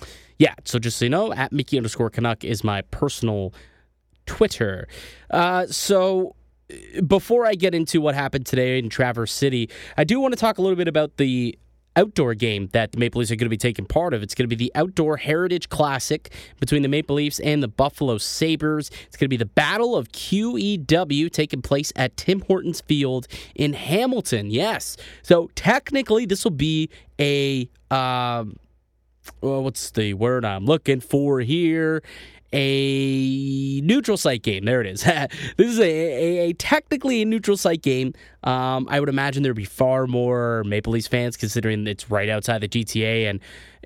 yeah, 0.43 0.55
so 0.65 0.77
just 0.77 0.97
so 0.97 1.05
you 1.05 1.09
know, 1.09 1.31
at 1.31 1.53
Mickey 1.53 1.77
underscore 1.77 2.09
Canuck 2.09 2.43
is 2.43 2.65
my 2.65 2.81
personal 2.81 3.53
Twitter. 4.25 4.89
Uh, 5.31 5.67
so 5.67 6.35
before 7.07 7.45
I 7.45 7.55
get 7.55 7.73
into 7.73 8.01
what 8.01 8.13
happened 8.13 8.45
today 8.45 8.77
in 8.77 8.89
Traverse 8.89 9.31
City, 9.31 9.69
I 9.97 10.03
do 10.03 10.19
want 10.19 10.33
to 10.33 10.37
talk 10.37 10.57
a 10.57 10.61
little 10.61 10.75
bit 10.75 10.89
about 10.89 11.15
the 11.15 11.57
outdoor 11.95 12.33
game 12.33 12.67
that 12.73 12.91
the 12.91 12.97
Maple 12.97 13.19
Leafs 13.19 13.31
are 13.31 13.37
going 13.37 13.45
to 13.45 13.49
be 13.49 13.55
taking 13.55 13.85
part 13.85 14.13
of. 14.13 14.21
It's 14.21 14.35
going 14.35 14.43
to 14.49 14.53
be 14.53 14.57
the 14.57 14.71
Outdoor 14.75 15.15
Heritage 15.15 15.69
Classic 15.69 16.33
between 16.59 16.81
the 16.81 16.89
Maple 16.89 17.15
Leafs 17.15 17.39
and 17.39 17.63
the 17.63 17.69
Buffalo 17.69 18.17
Sabres. 18.17 18.89
It's 19.07 19.15
going 19.15 19.27
to 19.27 19.29
be 19.29 19.37
the 19.37 19.45
Battle 19.45 19.95
of 19.95 20.09
QEW 20.09 21.31
taking 21.31 21.61
place 21.61 21.93
at 21.95 22.17
Tim 22.17 22.41
Hortons 22.41 22.81
Field 22.81 23.29
in 23.55 23.71
Hamilton. 23.71 24.51
Yes. 24.51 24.97
So 25.21 25.49
technically, 25.55 26.25
this 26.25 26.43
will 26.43 26.51
be 26.51 26.89
a. 27.17 27.69
Um, 27.91 28.57
well, 29.41 29.63
what's 29.63 29.91
the 29.91 30.13
word 30.13 30.45
I'm 30.45 30.65
looking 30.65 30.99
for 30.99 31.39
here? 31.39 32.03
A 32.55 33.81
neutral 33.81 34.15
site 34.15 34.43
game. 34.43 34.65
There 34.65 34.79
it 34.79 34.87
is. 34.87 35.03
this 35.57 35.67
is 35.67 35.79
a, 35.79 35.83
a, 35.83 36.49
a, 36.49 36.53
technically 36.53 37.23
a 37.23 37.25
neutral 37.25 37.57
site 37.57 37.81
game. 37.81 38.13
Um, 38.43 38.87
I 38.89 38.99
would 38.99 39.09
imagine 39.09 39.41
there'd 39.41 39.55
be 39.55 39.65
far 39.65 40.05
more 40.05 40.63
Maple 40.65 40.93
Leafs 40.93 41.07
fans 41.07 41.35
considering 41.35 41.87
it's 41.87 42.11
right 42.11 42.29
outside 42.29 42.61
the 42.61 42.67
GTA 42.67 43.27
and 43.29 43.39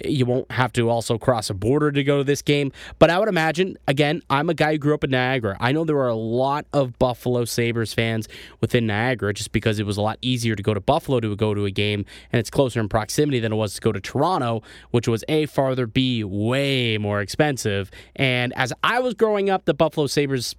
you 0.06 0.26
won't 0.26 0.52
have 0.52 0.74
to 0.74 0.90
also 0.90 1.18
cross 1.18 1.50
a 1.50 1.54
border 1.54 1.92
to 1.92 2.04
go 2.04 2.20
to 2.20 2.24
this 2.24 2.42
game. 2.42 2.72
But 3.00 3.10
I 3.10 3.20
would 3.20 3.30
imagine, 3.30 3.78
again, 3.88 4.22
I'm 4.30 4.50
a 4.50 4.54
guy 4.54 4.74
who 4.74 4.78
grew 4.78 4.94
up 4.94 5.04
in 5.04 5.12
Niagara. 5.12 5.58
I 5.60 5.72
know 5.72 5.84
there 5.84 5.98
are 5.98 6.08
a 6.08 6.16
lot 6.16 6.66
of 6.74 6.98
Buffalo 7.00 7.46
Sabres 7.46 7.94
fans 7.94 8.28
within 8.62 8.88
Niagara 8.88 9.34
just 9.34 9.52
because 9.52 9.80
it 9.80 9.86
was 9.86 9.98
a 9.98 10.02
lot 10.02 10.18
easier 10.22 10.56
to 10.56 10.64
go 10.64 10.74
to 10.74 10.82
Buffalo 10.82 11.20
to 11.20 11.36
go 11.36 11.54
to 11.54 11.66
a 11.66 11.72
game 11.72 12.06
and 12.32 12.40
it's 12.40 12.50
closer 12.50 12.80
in 12.80 12.90
proximity 12.90 13.40
than 13.40 13.54
it 13.54 13.56
was 13.56 13.76
to 13.76 13.82
go 13.82 13.92
to 13.92 14.00
Toronto, 14.00 14.62
which 14.92 15.08
was 15.08 15.24
A, 15.28 15.46
farther, 15.46 15.88
B, 15.88 16.24
way 16.24 16.98
more 16.98 17.22
expensive. 17.22 17.92
And 18.16 18.54
as 18.54 18.74
I 18.84 19.00
was 19.00 19.14
growing 19.14 19.50
up, 19.50 19.66
the 19.66 19.74
Buffalo 19.74 20.08
Sabres 20.08 20.56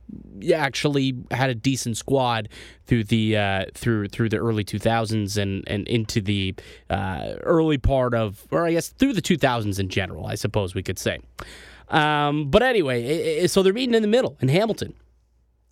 actually 0.54 1.14
had 1.30 1.50
a 1.50 1.54
decent 1.54 1.96
squad 1.96 2.48
through 2.88 3.04
the 3.04 3.36
uh, 3.36 3.64
through 3.74 4.08
through 4.08 4.30
the 4.30 4.38
early 4.38 4.64
2000s 4.64 5.36
and 5.36 5.62
and 5.68 5.86
into 5.86 6.20
the 6.20 6.54
uh, 6.90 7.34
early 7.42 7.78
part 7.78 8.14
of, 8.14 8.46
or 8.50 8.66
I 8.66 8.72
guess 8.72 8.88
through 8.88 9.12
the 9.12 9.22
2000s 9.22 9.78
in 9.78 9.88
general, 9.88 10.26
I 10.26 10.34
suppose 10.34 10.74
we 10.74 10.82
could 10.82 10.98
say. 10.98 11.20
Um, 11.88 12.50
but 12.50 12.62
anyway, 12.62 13.04
it, 13.04 13.44
it, 13.44 13.50
so 13.50 13.62
they're 13.62 13.72
meeting 13.72 13.94
in 13.94 14.02
the 14.02 14.08
middle 14.08 14.36
in 14.40 14.48
Hamilton 14.48 14.94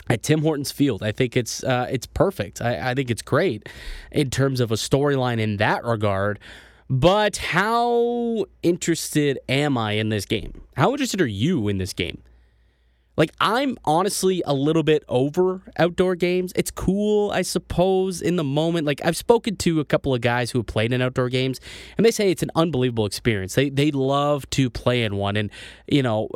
at 0.09 0.23
Tim 0.23 0.43
Hortons 0.43 0.71
Field. 0.71 1.03
I 1.03 1.11
think 1.11 1.37
it's 1.37 1.65
uh, 1.65 1.89
it's 1.91 2.07
perfect. 2.07 2.61
I, 2.61 2.91
I, 2.91 2.95
think 2.95 3.11
it's 3.11 3.23
great 3.23 3.69
in 4.13 4.31
terms 4.31 4.61
of 4.61 4.71
a 4.71 4.77
storyline 4.77 5.41
in 5.41 5.57
that 5.57 5.85
regard. 5.85 6.39
But 6.89 7.39
how 7.39 8.47
interested 8.63 9.41
am 9.49 9.77
I 9.77 9.93
in 9.93 10.11
this 10.11 10.25
game? 10.25 10.63
How 10.77 10.93
interested 10.93 11.21
are 11.21 11.27
you 11.27 11.67
in 11.67 11.79
this 11.79 11.93
game? 11.93 12.23
Like 13.17 13.33
I'm 13.41 13.79
honestly 13.85 14.43
a 14.47 14.55
little 14.55 14.83
bit 14.83 15.05
over 15.09 15.63
outdoor 15.79 16.17
games. 16.17 16.53
It's 16.55 16.71
cool, 16.71 17.31
I 17.31 17.43
suppose, 17.43 18.21
in 18.21 18.37
the 18.37 18.45
moment. 18.45 18.87
Like 18.87 19.01
I've 19.05 19.17
spoken 19.17 19.57
to 19.57 19.81
a 19.81 19.85
couple 19.85 20.15
of 20.15 20.21
guys 20.21 20.51
who 20.51 20.59
have 20.59 20.67
played 20.67 20.93
in 20.93 21.01
outdoor 21.01 21.29
games, 21.29 21.61
and 21.97 22.05
they 22.05 22.11
say 22.11 22.31
it's 22.31 22.43
an 22.43 22.51
unbelievable 22.55 23.07
experience. 23.07 23.55
They 23.55 23.71
they 23.71 23.91
love 23.91 24.49
to 24.51 24.69
play 24.69 25.03
in 25.03 25.17
one, 25.17 25.37
and 25.37 25.51
you 25.87 26.03
know, 26.03 26.29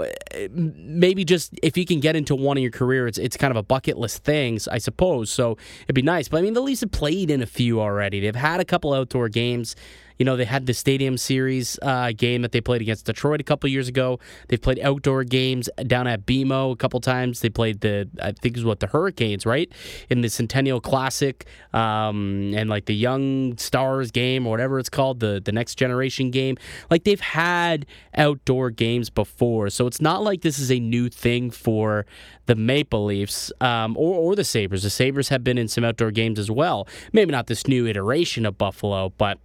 maybe 0.50 1.24
just 1.24 1.52
if 1.62 1.76
you 1.76 1.84
can 1.84 2.00
get 2.00 2.16
into 2.16 2.34
one 2.34 2.56
in 2.56 2.62
your 2.62 2.72
career, 2.72 3.06
it's 3.06 3.18
it's 3.18 3.36
kind 3.36 3.50
of 3.50 3.56
a 3.56 3.62
bucket 3.62 3.98
list 3.98 4.24
thing, 4.24 4.58
I 4.70 4.78
suppose. 4.78 5.30
So 5.30 5.56
it'd 5.84 5.94
be 5.94 6.02
nice. 6.02 6.28
But 6.28 6.38
I 6.38 6.42
mean, 6.42 6.54
the 6.54 6.62
Leafs 6.62 6.80
have 6.80 6.92
played 6.92 7.30
in 7.30 7.42
a 7.42 7.46
few 7.46 7.80
already. 7.80 8.20
They've 8.20 8.34
had 8.34 8.60
a 8.60 8.64
couple 8.64 8.92
outdoor 8.94 9.28
games. 9.28 9.76
You 10.20 10.26
know, 10.26 10.36
they 10.36 10.44
had 10.44 10.66
the 10.66 10.74
Stadium 10.74 11.16
Series 11.16 11.78
uh, 11.80 12.12
game 12.14 12.42
that 12.42 12.52
they 12.52 12.60
played 12.60 12.82
against 12.82 13.06
Detroit 13.06 13.40
a 13.40 13.42
couple 13.42 13.70
years 13.70 13.88
ago. 13.88 14.20
They've 14.48 14.60
played 14.60 14.78
outdoor 14.80 15.24
games 15.24 15.70
down 15.86 16.06
at 16.06 16.26
BMO 16.26 16.72
a 16.72 16.76
couple 16.76 17.00
times. 17.00 17.40
They 17.40 17.48
played 17.48 17.80
the, 17.80 18.06
I 18.20 18.32
think 18.32 18.56
was 18.56 18.66
what, 18.66 18.80
the 18.80 18.88
Hurricanes, 18.88 19.46
right? 19.46 19.72
In 20.10 20.20
the 20.20 20.28
Centennial 20.28 20.78
Classic 20.78 21.46
um, 21.72 22.52
and 22.54 22.68
like 22.68 22.84
the 22.84 22.94
Young 22.94 23.56
Stars 23.56 24.10
game 24.10 24.46
or 24.46 24.50
whatever 24.50 24.78
it's 24.78 24.90
called, 24.90 25.20
the, 25.20 25.40
the 25.42 25.52
Next 25.52 25.76
Generation 25.76 26.30
game. 26.30 26.58
Like 26.90 27.04
they've 27.04 27.18
had 27.18 27.86
outdoor 28.14 28.68
games 28.68 29.08
before. 29.08 29.70
So 29.70 29.86
it's 29.86 30.02
not 30.02 30.22
like 30.22 30.42
this 30.42 30.58
is 30.58 30.70
a 30.70 30.78
new 30.78 31.08
thing 31.08 31.50
for 31.50 32.04
the 32.50 32.56
Maple 32.56 33.04
Leafs 33.04 33.52
um, 33.60 33.96
or, 33.96 34.16
or 34.16 34.34
the 34.34 34.42
Sabres. 34.42 34.82
The 34.82 34.90
Sabres 34.90 35.28
have 35.28 35.44
been 35.44 35.56
in 35.56 35.68
some 35.68 35.84
outdoor 35.84 36.10
games 36.10 36.36
as 36.36 36.50
well. 36.50 36.88
Maybe 37.12 37.30
not 37.30 37.46
this 37.46 37.68
new 37.68 37.86
iteration 37.86 38.44
of 38.44 38.58
Buffalo, 38.58 39.12
but 39.16 39.38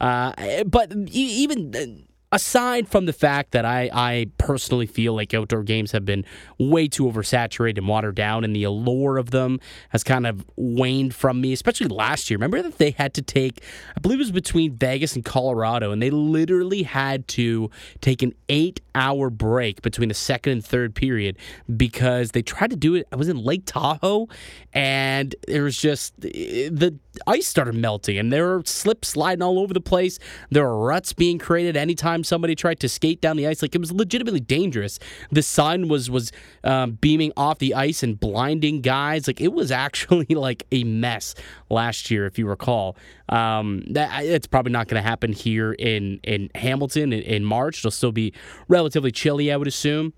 uh, 0.00 0.62
but 0.62 0.92
even 1.08 2.06
aside 2.32 2.88
from 2.88 3.04
the 3.04 3.12
fact 3.12 3.52
that 3.52 3.64
I, 3.64 3.90
I 3.92 4.26
personally 4.38 4.86
feel 4.86 5.14
like 5.14 5.34
outdoor 5.34 5.62
games 5.62 5.92
have 5.92 6.04
been 6.04 6.24
way 6.58 6.88
too 6.88 7.04
oversaturated 7.04 7.78
and 7.78 7.86
watered 7.86 8.14
down, 8.14 8.42
and 8.42 8.56
the 8.56 8.64
allure 8.64 9.18
of 9.18 9.30
them 9.30 9.60
has 9.90 10.02
kind 10.02 10.26
of 10.26 10.44
waned 10.56 11.14
from 11.14 11.40
me, 11.40 11.52
especially 11.52 11.88
last 11.88 12.30
year. 12.30 12.38
Remember 12.38 12.62
that 12.62 12.78
they 12.78 12.92
had 12.92 13.14
to 13.14 13.22
take, 13.22 13.62
I 13.96 14.00
believe 14.00 14.18
it 14.18 14.22
was 14.22 14.32
between 14.32 14.74
Vegas 14.76 15.14
and 15.14 15.24
Colorado, 15.24 15.92
and 15.92 16.02
they 16.02 16.10
literally 16.10 16.82
had 16.82 17.28
to 17.28 17.70
take 18.00 18.22
an 18.22 18.32
eight 18.48 18.80
hour 18.94 19.30
break 19.30 19.82
between 19.82 20.08
the 20.08 20.14
second 20.14 20.52
and 20.52 20.64
third 20.64 20.94
period 20.94 21.36
because 21.76 22.30
they 22.30 22.42
tried 22.42 22.70
to 22.70 22.76
do 22.76 22.94
it. 22.94 23.06
I 23.12 23.16
was 23.16 23.28
in 23.28 23.36
Lake 23.36 23.64
Tahoe, 23.66 24.28
and 24.72 25.34
there 25.46 25.64
was 25.64 25.76
just 25.76 26.18
the 26.20 26.98
ice 27.26 27.46
started 27.46 27.74
melting, 27.74 28.16
and 28.16 28.32
there 28.32 28.46
were 28.46 28.62
slips 28.64 29.08
sliding 29.08 29.42
all 29.42 29.58
over 29.58 29.74
the 29.74 29.80
place. 29.80 30.18
There 30.50 30.64
were 30.64 30.78
ruts 30.78 31.12
being 31.12 31.38
created 31.38 31.76
anytime 31.76 32.21
time 32.22 32.24
somebody 32.24 32.54
tried 32.54 32.80
to 32.80 32.88
skate 32.88 33.20
down 33.20 33.36
the 33.36 33.46
ice. 33.46 33.62
Like 33.62 33.74
it 33.74 33.80
was 33.80 33.92
legitimately 33.92 34.40
dangerous. 34.40 34.98
The 35.30 35.42
sun 35.42 35.88
was 35.88 36.10
was 36.10 36.32
um, 36.64 36.92
beaming 36.92 37.32
off 37.36 37.58
the 37.58 37.74
ice 37.74 38.02
and 38.02 38.18
blinding 38.18 38.80
guys. 38.80 39.26
Like 39.26 39.40
it 39.40 39.52
was 39.52 39.70
actually 39.82 40.26
like 40.26 40.66
a 40.72 40.84
mess 40.84 41.34
last 41.70 42.10
year, 42.10 42.26
if 42.26 42.38
you 42.38 42.46
recall. 42.46 42.96
Um, 43.28 43.84
that 43.90 44.24
it's 44.24 44.46
probably 44.46 44.72
not 44.72 44.88
going 44.88 45.02
to 45.02 45.08
happen 45.08 45.32
here 45.32 45.72
in 45.72 46.20
in 46.22 46.50
Hamilton 46.54 47.12
in, 47.12 47.22
in 47.22 47.44
March. 47.44 47.78
It'll 47.78 47.90
still 47.90 48.12
be 48.12 48.32
relatively 48.68 49.10
chilly, 49.10 49.52
I 49.52 49.56
would 49.56 49.68
assume. 49.68 50.12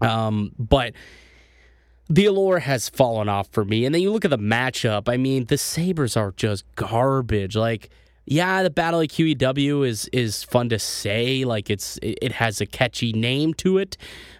Um, 0.00 0.52
but 0.58 0.94
the 2.08 2.26
allure 2.26 2.58
has 2.58 2.88
fallen 2.88 3.28
off 3.28 3.48
for 3.52 3.64
me. 3.64 3.84
And 3.84 3.94
then 3.94 4.02
you 4.02 4.10
look 4.10 4.24
at 4.24 4.30
the 4.30 4.38
matchup. 4.38 5.08
I 5.08 5.16
mean, 5.16 5.44
the 5.44 5.58
Sabres 5.58 6.16
are 6.16 6.32
just 6.32 6.64
garbage. 6.74 7.54
Like 7.54 7.90
yeah, 8.30 8.62
the 8.62 8.70
Battle 8.70 9.00
of 9.00 9.08
QEW 9.08 9.84
is 9.84 10.08
is 10.12 10.44
fun 10.44 10.68
to 10.68 10.78
say, 10.78 11.44
like 11.44 11.68
it's 11.68 11.98
it 12.00 12.30
has 12.30 12.60
a 12.60 12.66
catchy 12.66 13.12
name 13.12 13.54
to 13.54 13.78
it, 13.78 13.96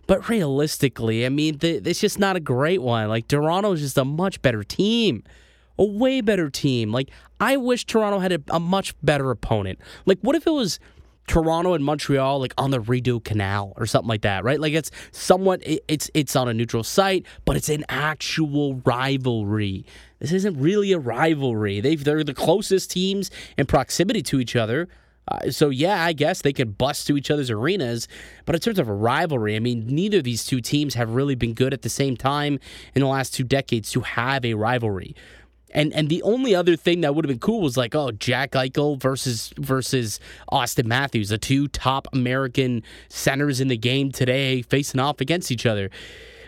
but 0.07 0.29
realistically, 0.29 1.27
I 1.27 1.29
mean, 1.29 1.59
the, 1.59 1.83
it's 1.85 1.99
just 1.99 2.17
not 2.17 2.37
a 2.37 2.41
great 2.41 2.83
one. 2.83 3.09
Like 3.09 3.27
Toronto 3.27 3.73
is 3.73 3.81
just 3.81 3.99
a 3.99 4.05
much 4.05 4.41
better 4.43 4.63
team, 4.63 5.25
a 5.77 5.85
way 5.85 6.21
better 6.21 6.49
team. 6.51 6.93
Like 6.93 7.11
I 7.41 7.57
wish 7.57 7.85
Toronto 7.85 8.21
had 8.21 8.31
a, 8.31 8.41
a 8.51 8.61
much 8.61 8.95
better 9.03 9.29
opponent. 9.33 9.81
Like 10.07 10.21
what 10.21 10.37
if 10.37 10.47
it 10.47 10.53
was 10.53 10.79
Toronto 11.27 11.75
and 11.75 11.85
Montreal 11.85 12.39
like 12.39 12.55
on 12.59 12.71
the 12.71 12.79
Rideau 12.79 13.19
Canal 13.19 13.73
or 13.77 13.87
something 13.87 14.09
like 14.09 14.23
that, 14.23 14.45
right? 14.45 14.61
Like 14.61 14.73
it's 14.73 14.93
somewhat 15.11 15.63
it's 15.65 16.09
it's 16.15 16.37
on 16.37 16.47
a 16.47 16.55
neutral 16.55 16.85
site, 16.85 17.27
but 17.45 17.57
it's 17.57 17.69
an 17.69 17.85
actual 17.89 18.77
rivalry. 18.85 19.85
This 20.21 20.33
isn't 20.33 20.61
really 20.61 20.93
a 20.93 20.99
rivalry. 20.99 21.81
They 21.81 21.97
they're 21.97 22.23
the 22.23 22.35
closest 22.35 22.91
teams 22.91 23.31
in 23.59 23.67
proximity 23.67 24.23
to 24.25 24.39
each 24.39 24.55
other. 24.55 24.89
Uh, 25.29 25.51
so 25.51 25.71
yeah, 25.71 26.05
I 26.05 26.13
guess 26.13 26.43
they 26.43 26.53
could 26.53 26.77
bust 26.77 27.07
to 27.07 27.17
each 27.17 27.31
other's 27.31 27.51
arenas, 27.51 28.09
but 28.47 28.55
in 28.55 28.61
terms 28.61 28.79
of 28.79 28.89
a 28.89 28.93
rivalry, 28.93 29.55
I 29.55 29.61
mean, 29.61 29.87
neither 29.87 30.19
of 30.19 30.25
these 30.25 30.45
two 30.45 30.61
teams 30.61 30.95
have 30.95 31.11
really 31.11 31.35
been 31.35 31.55
good 31.55 31.73
at 31.73 31.83
the 31.83 31.89
same 31.89 32.17
time 32.17 32.59
in 32.95 33.01
the 33.01 33.07
last 33.07 33.35
two 33.35 33.45
decades 33.45 33.91
to 33.93 34.01
have 34.01 34.45
a 34.45 34.55
rivalry. 34.55 35.15
And 35.73 35.93
and 35.93 36.09
the 36.09 36.23
only 36.23 36.55
other 36.55 36.77
thing 36.77 37.03
that 37.03 37.15
would 37.15 37.25
have 37.25 37.31
been 37.31 37.39
cool 37.39 37.61
was 37.61 37.77
like, 37.77 37.95
oh, 37.95 38.11
Jack 38.11 38.53
Eichel 38.53 39.01
versus 39.01 39.53
versus 39.57 40.19
Auston 40.51 40.87
Matthews, 40.87 41.29
the 41.29 41.39
two 41.39 41.69
top 41.69 42.09
American 42.13 42.83
centers 43.09 43.61
in 43.61 43.69
the 43.69 43.77
game 43.77 44.11
today, 44.11 44.63
facing 44.63 45.01
off 45.01 45.21
against 45.21 45.51
each 45.51 45.67
other. 45.67 45.91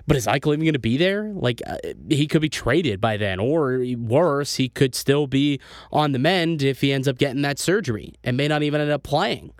But 0.06 0.16
is 0.16 0.26
Eichel 0.26 0.52
even 0.52 0.60
going 0.60 0.72
to 0.72 0.78
be 0.78 0.96
there? 0.96 1.32
Like, 1.34 1.62
uh, 1.66 1.78
he 2.08 2.26
could 2.26 2.42
be 2.42 2.48
traded 2.48 3.00
by 3.00 3.16
then, 3.16 3.38
or 3.38 3.84
worse, 3.96 4.56
he 4.56 4.68
could 4.68 4.94
still 4.94 5.26
be 5.26 5.60
on 5.92 6.12
the 6.12 6.18
mend 6.18 6.62
if 6.62 6.80
he 6.80 6.92
ends 6.92 7.06
up 7.06 7.18
getting 7.18 7.42
that 7.42 7.58
surgery 7.58 8.14
and 8.24 8.36
may 8.36 8.48
not 8.48 8.62
even 8.62 8.80
end 8.80 8.90
up 8.90 9.02
playing. 9.02 9.52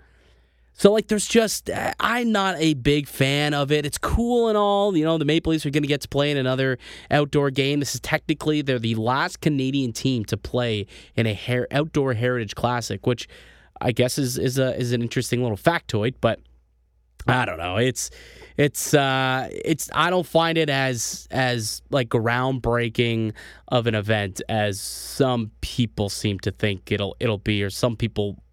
So, 0.75 0.91
like, 0.91 1.07
there's 1.07 1.27
just, 1.27 1.69
uh, 1.69 1.93
I'm 1.99 2.31
not 2.31 2.55
a 2.57 2.73
big 2.73 3.07
fan 3.07 3.53
of 3.53 3.71
it. 3.71 3.85
It's 3.85 3.99
cool 3.99 4.47
and 4.47 4.57
all. 4.57 4.97
You 4.97 5.05
know, 5.05 5.19
the 5.19 5.25
Maple 5.25 5.51
Leafs 5.51 5.65
are 5.65 5.69
going 5.69 5.83
to 5.83 5.87
get 5.87 6.01
to 6.01 6.07
play 6.07 6.31
in 6.31 6.37
another 6.37 6.79
outdoor 7.11 7.51
game. 7.51 7.79
This 7.79 7.93
is 7.93 8.01
technically, 8.01 8.63
they're 8.63 8.79
the 8.79 8.95
last 8.95 9.39
Canadian 9.39 9.93
team 9.93 10.25
to 10.25 10.35
play 10.35 10.87
in 11.15 11.27
a 11.27 11.35
her- 11.35 11.67
outdoor 11.69 12.15
heritage 12.15 12.55
classic, 12.55 13.05
which 13.05 13.29
I 13.79 13.91
guess 13.91 14.17
is, 14.17 14.39
is, 14.39 14.57
a, 14.57 14.75
is 14.75 14.93
an 14.93 15.03
interesting 15.03 15.43
little 15.43 15.57
factoid, 15.57 16.15
but 16.19 16.39
I 17.27 17.45
don't 17.45 17.57
know. 17.57 17.77
It's 17.77 18.09
it's 18.57 18.93
uh 18.93 19.49
it's 19.51 19.89
I 19.93 20.09
don't 20.09 20.27
find 20.27 20.57
it 20.57 20.69
as 20.69 21.27
as 21.31 21.81
like 21.89 22.09
groundbreaking 22.09 23.33
of 23.69 23.87
an 23.87 23.95
event 23.95 24.41
as 24.49 24.79
some 24.79 25.51
people 25.61 26.09
seem 26.09 26.39
to 26.39 26.51
think 26.51 26.91
it'll 26.91 27.15
it'll 27.19 27.37
be 27.37 27.63
or 27.63 27.69
some 27.69 27.95
people 27.95 28.43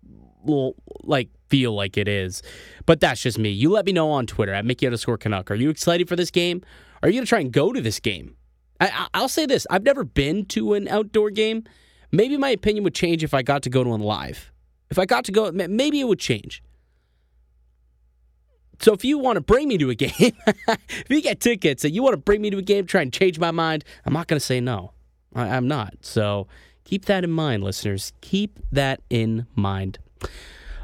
will 0.42 0.74
like 1.02 1.28
feel 1.48 1.74
like 1.74 1.96
it 1.96 2.08
is. 2.08 2.42
But 2.86 3.00
that's 3.00 3.20
just 3.20 3.38
me. 3.38 3.50
You 3.50 3.70
let 3.70 3.86
me 3.86 3.92
know 3.92 4.10
on 4.10 4.26
Twitter 4.26 4.54
at 4.54 4.64
Mickey 4.64 4.86
underscore 4.86 5.18
Canuck. 5.18 5.50
Are 5.50 5.54
you 5.56 5.70
excited 5.70 6.08
for 6.08 6.16
this 6.16 6.30
game? 6.30 6.62
Are 7.02 7.08
you 7.08 7.16
gonna 7.16 7.26
try 7.26 7.40
and 7.40 7.52
go 7.52 7.72
to 7.72 7.80
this 7.80 8.00
game? 8.00 8.36
I, 8.80 9.08
I'll 9.12 9.28
say 9.28 9.46
this: 9.46 9.66
I've 9.68 9.82
never 9.82 10.04
been 10.04 10.46
to 10.46 10.74
an 10.74 10.88
outdoor 10.88 11.30
game. 11.30 11.64
Maybe 12.12 12.36
my 12.36 12.50
opinion 12.50 12.84
would 12.84 12.94
change 12.94 13.22
if 13.22 13.34
I 13.34 13.42
got 13.42 13.62
to 13.64 13.70
go 13.70 13.84
to 13.84 13.90
one 13.90 14.00
live. 14.00 14.52
If 14.90 14.98
I 14.98 15.06
got 15.06 15.24
to 15.26 15.32
go, 15.32 15.52
maybe 15.52 16.00
it 16.00 16.08
would 16.08 16.18
change. 16.18 16.62
So 18.80 18.92
if 18.92 19.04
you 19.04 19.18
want 19.18 19.36
to 19.36 19.40
bring 19.40 19.68
me 19.68 19.78
to 19.78 19.90
a 19.90 19.94
game, 20.06 20.12
if 20.18 21.06
you 21.08 21.20
get 21.22 21.40
tickets 21.40 21.84
and 21.84 21.94
you 21.94 22.02
want 22.02 22.14
to 22.14 22.18
bring 22.18 22.40
me 22.40 22.50
to 22.50 22.58
a 22.58 22.62
game, 22.62 22.86
try 22.86 23.02
and 23.02 23.12
change 23.12 23.38
my 23.38 23.50
mind, 23.50 23.84
I'm 24.04 24.12
not 24.12 24.26
going 24.26 24.38
to 24.38 24.44
say 24.44 24.60
no. 24.60 24.92
I, 25.34 25.48
I'm 25.48 25.68
not. 25.68 25.94
So 26.00 26.48
keep 26.84 27.04
that 27.04 27.24
in 27.24 27.30
mind, 27.30 27.62
listeners. 27.62 28.12
Keep 28.20 28.58
that 28.72 29.00
in 29.10 29.46
mind. 29.54 29.98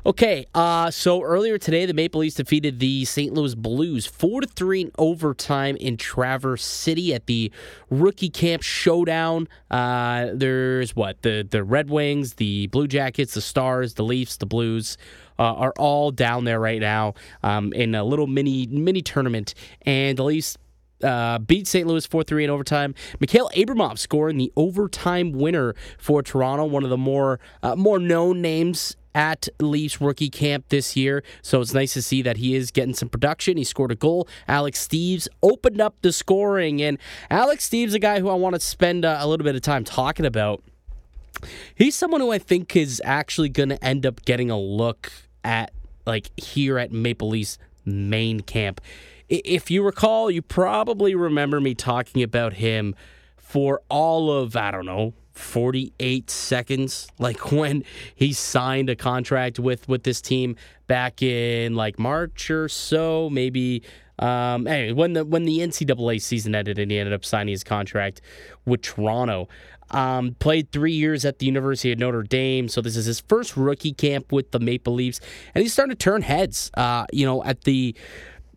Okay, 0.06 0.46
uh, 0.54 0.88
so 0.92 1.20
earlier 1.20 1.58
today, 1.58 1.84
the 1.84 1.92
Maple 1.92 2.20
Leafs 2.20 2.36
defeated 2.36 2.78
the 2.78 3.04
St. 3.04 3.34
Louis 3.34 3.56
Blues 3.56 4.06
four 4.06 4.40
to 4.40 4.46
three 4.46 4.82
in 4.82 4.92
overtime 4.98 5.74
in 5.74 5.96
Traverse 5.96 6.64
City 6.64 7.12
at 7.12 7.26
the 7.26 7.50
rookie 7.90 8.30
camp 8.30 8.62
showdown. 8.62 9.48
Uh, 9.68 10.28
there's 10.32 10.94
what 10.94 11.22
the 11.22 11.44
the 11.50 11.64
Red 11.64 11.90
Wings, 11.90 12.34
the 12.34 12.68
Blue 12.68 12.86
Jackets, 12.86 13.34
the 13.34 13.40
Stars, 13.40 13.94
the 13.94 14.04
Leafs, 14.04 14.36
the 14.36 14.46
Blues. 14.46 14.96
Uh, 15.40 15.52
are 15.54 15.74
all 15.76 16.12
down 16.12 16.44
there 16.44 16.60
right 16.60 16.80
now 16.80 17.12
um, 17.42 17.72
in 17.72 17.96
a 17.96 18.04
little 18.04 18.28
mini 18.28 18.68
mini 18.68 19.02
tournament, 19.02 19.54
and 19.82 20.16
the 20.16 20.22
Leafs 20.22 20.56
uh, 21.02 21.40
beat 21.40 21.66
St. 21.66 21.86
Louis 21.86 22.06
4 22.06 22.22
3 22.22 22.44
in 22.44 22.50
overtime. 22.50 22.94
Mikhail 23.18 23.50
Abramov 23.56 23.98
scoring 23.98 24.38
the 24.38 24.52
overtime 24.56 25.32
winner 25.32 25.74
for 25.98 26.22
Toronto, 26.22 26.64
one 26.64 26.84
of 26.84 26.90
the 26.90 26.96
more 26.96 27.40
uh, 27.64 27.74
more 27.74 27.98
known 27.98 28.40
names 28.40 28.96
at 29.16 29.48
Leafs 29.58 29.98
rookie 29.98 30.28
camp 30.28 30.66
this 30.68 30.94
year. 30.94 31.24
So 31.40 31.62
it's 31.62 31.72
nice 31.72 31.94
to 31.94 32.02
see 32.02 32.20
that 32.20 32.36
he 32.36 32.54
is 32.54 32.70
getting 32.70 32.92
some 32.92 33.08
production. 33.08 33.56
He 33.56 33.64
scored 33.64 33.90
a 33.90 33.94
goal. 33.94 34.28
Alex 34.46 34.86
Steeves 34.86 35.26
opened 35.42 35.80
up 35.80 35.96
the 36.02 36.12
scoring. 36.12 36.82
And 36.82 36.98
Alex 37.30 37.66
Steeves, 37.68 37.94
a 37.94 37.98
guy 37.98 38.20
who 38.20 38.28
I 38.28 38.34
want 38.34 38.54
to 38.54 38.60
spend 38.60 39.06
uh, 39.06 39.16
a 39.18 39.26
little 39.26 39.44
bit 39.44 39.56
of 39.56 39.62
time 39.62 39.84
talking 39.84 40.26
about. 40.26 40.62
He's 41.74 41.94
someone 41.94 42.20
who 42.20 42.30
I 42.30 42.38
think 42.38 42.76
is 42.76 43.00
actually 43.04 43.48
going 43.48 43.70
to 43.70 43.82
end 43.82 44.04
up 44.04 44.22
getting 44.26 44.50
a 44.50 44.58
look 44.58 45.10
at, 45.42 45.72
like, 46.06 46.30
here 46.38 46.78
at 46.78 46.92
Maple 46.92 47.30
Leafs 47.30 47.58
main 47.86 48.40
camp. 48.40 48.82
If 49.30 49.70
you 49.70 49.82
recall, 49.82 50.30
you 50.30 50.42
probably 50.42 51.14
remember 51.14 51.58
me 51.58 51.74
talking 51.74 52.22
about 52.22 52.54
him 52.54 52.94
for 53.38 53.80
all 53.88 54.30
of, 54.30 54.56
I 54.56 54.70
don't 54.70 54.86
know, 54.86 55.14
48 55.36 56.30
seconds 56.30 57.08
like 57.18 57.52
when 57.52 57.84
he 58.14 58.32
signed 58.32 58.90
a 58.90 58.96
contract 58.96 59.58
with 59.58 59.88
with 59.88 60.02
this 60.04 60.20
team 60.20 60.56
back 60.86 61.22
in 61.22 61.74
like 61.74 61.98
March 61.98 62.50
or 62.50 62.68
so 62.68 63.28
maybe 63.30 63.82
Um, 64.18 64.66
anyway, 64.66 64.92
when 64.92 65.12
the 65.12 65.24
when 65.24 65.44
the 65.44 65.58
NCAA 65.58 66.22
season 66.22 66.54
ended 66.54 66.78
and 66.78 66.90
he 66.90 66.98
ended 66.98 67.12
up 67.12 67.24
signing 67.24 67.52
his 67.52 67.62
contract 67.62 68.22
with 68.64 68.80
Toronto, 68.80 69.46
um, 69.90 70.34
played 70.38 70.72
three 70.72 70.92
years 70.94 71.24
at 71.24 71.38
the 71.38 71.46
University 71.46 71.92
of 71.92 71.98
Notre 71.98 72.22
Dame, 72.22 72.68
so 72.68 72.80
this 72.80 72.96
is 72.96 73.04
his 73.04 73.20
first 73.20 73.56
rookie 73.58 73.92
camp 73.92 74.32
with 74.32 74.52
the 74.52 74.58
Maple 74.58 74.94
Leafs, 74.94 75.20
and 75.54 75.60
he's 75.62 75.72
starting 75.74 75.94
to 75.94 76.02
turn 76.02 76.22
heads. 76.22 76.70
Uh, 76.74 77.04
you 77.12 77.26
know, 77.26 77.44
at 77.44 77.64
the 77.64 77.94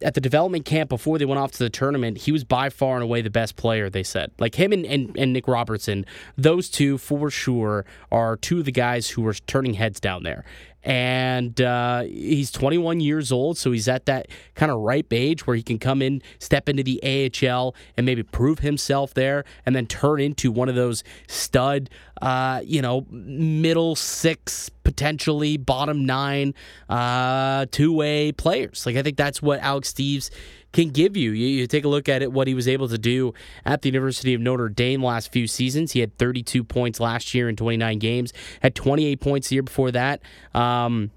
at 0.02 0.14
the 0.14 0.22
development 0.22 0.66
camp 0.66 0.90
before 0.90 1.18
they 1.18 1.26
went 1.26 1.40
off 1.40 1.52
to 1.52 1.60
the 1.60 1.70
tournament, 1.70 2.20
he 2.20 2.32
was 2.32 2.44
by 2.44 2.70
far 2.70 2.96
and 2.96 3.04
away 3.04 3.22
the 3.22 3.30
best 3.30 3.56
player, 3.56 3.90
they 3.90 4.04
said. 4.04 4.32
Like 4.40 4.56
him 4.56 4.72
and, 4.72 4.86
and, 4.86 5.16
and, 5.18 5.34
Nick 5.34 5.48
Robertson, 5.48 6.06
those 6.38 6.70
two 6.70 6.98
for 6.98 7.30
sure 7.30 7.86
are 8.12 8.38
two 8.38 8.60
of 8.60 8.66
the 8.66 8.72
guys 8.72 9.10
who 9.10 9.22
were 9.22 9.34
turning 9.34 9.74
heads 9.76 10.00
down 10.00 10.24
there 10.24 10.46
and 10.84 11.60
uh, 11.62 12.04
he's 12.04 12.52
21 12.52 13.00
years 13.00 13.32
old, 13.32 13.58
so 13.58 13.72
he's 13.72 13.88
at 13.88 14.06
that 14.06 14.28
kind 14.56 14.72
of 14.72 14.80
ripe 14.80 15.12
age 15.12 15.46
where 15.46 15.56
he 15.56 15.64
can 15.64 15.80
come 15.80 16.02
in, 16.02 16.22
step 16.40 16.70
into 16.70 16.84
the 16.84 17.02
AHL, 17.04 17.76
and 17.98 18.06
maybe 18.06 18.24
prove 18.24 18.60
himself 18.60 19.14
there, 19.14 19.44
and 19.66 19.76
then 19.76 19.88
turn 19.88 20.20
into 20.20 20.52
one 20.52 20.70
of 20.70 20.76
those 20.76 21.04
stud, 21.28 21.90
uh, 22.22 22.62
you 22.64 22.82
know, 22.82 23.06
middle 23.10 23.96
six, 23.96 24.70
potentially 24.84 25.58
bottom 25.58 26.06
nine, 26.06 26.54
uh, 26.88 27.66
two 27.72 27.94
way 27.94 28.32
players. 28.32 28.86
Like 28.86 28.96
I 28.96 29.04
think 29.04 29.18
that's 29.18 29.42
what 29.42 29.60
Alex 29.60 29.92
Steeves 29.94 30.30
can 30.72 30.90
give 30.90 31.18
you. 31.18 31.32
you. 31.32 31.48
You 31.48 31.68
take 31.68 31.86
a 31.86 31.88
look 31.88 32.10
at 32.10 32.22
it, 32.22 32.32
what 32.32 32.48
he 32.48 32.54
was 32.54 32.68
able 32.68 32.88
to 32.90 32.98
do 32.98 33.34
at 33.66 33.82
the 33.82 33.90
University 33.90 34.34
of 34.34 34.42
Notre 34.42 34.70
Dame 34.70 35.04
last 35.04 35.32
few 35.32 35.48
seasons. 35.48 35.92
He 35.94 36.00
had 36.00 36.18
32 36.18 36.64
points 36.64 37.00
last 37.00 37.34
year 37.34 37.50
in 37.50 37.56
29 37.56 38.00
games, 38.00 38.34
had 38.62 38.76
28 38.76 39.20
points 39.20 39.50
the 39.50 39.56
year 39.56 39.64
before 39.64 39.92
that. 39.92 40.22
Um, 40.54 41.12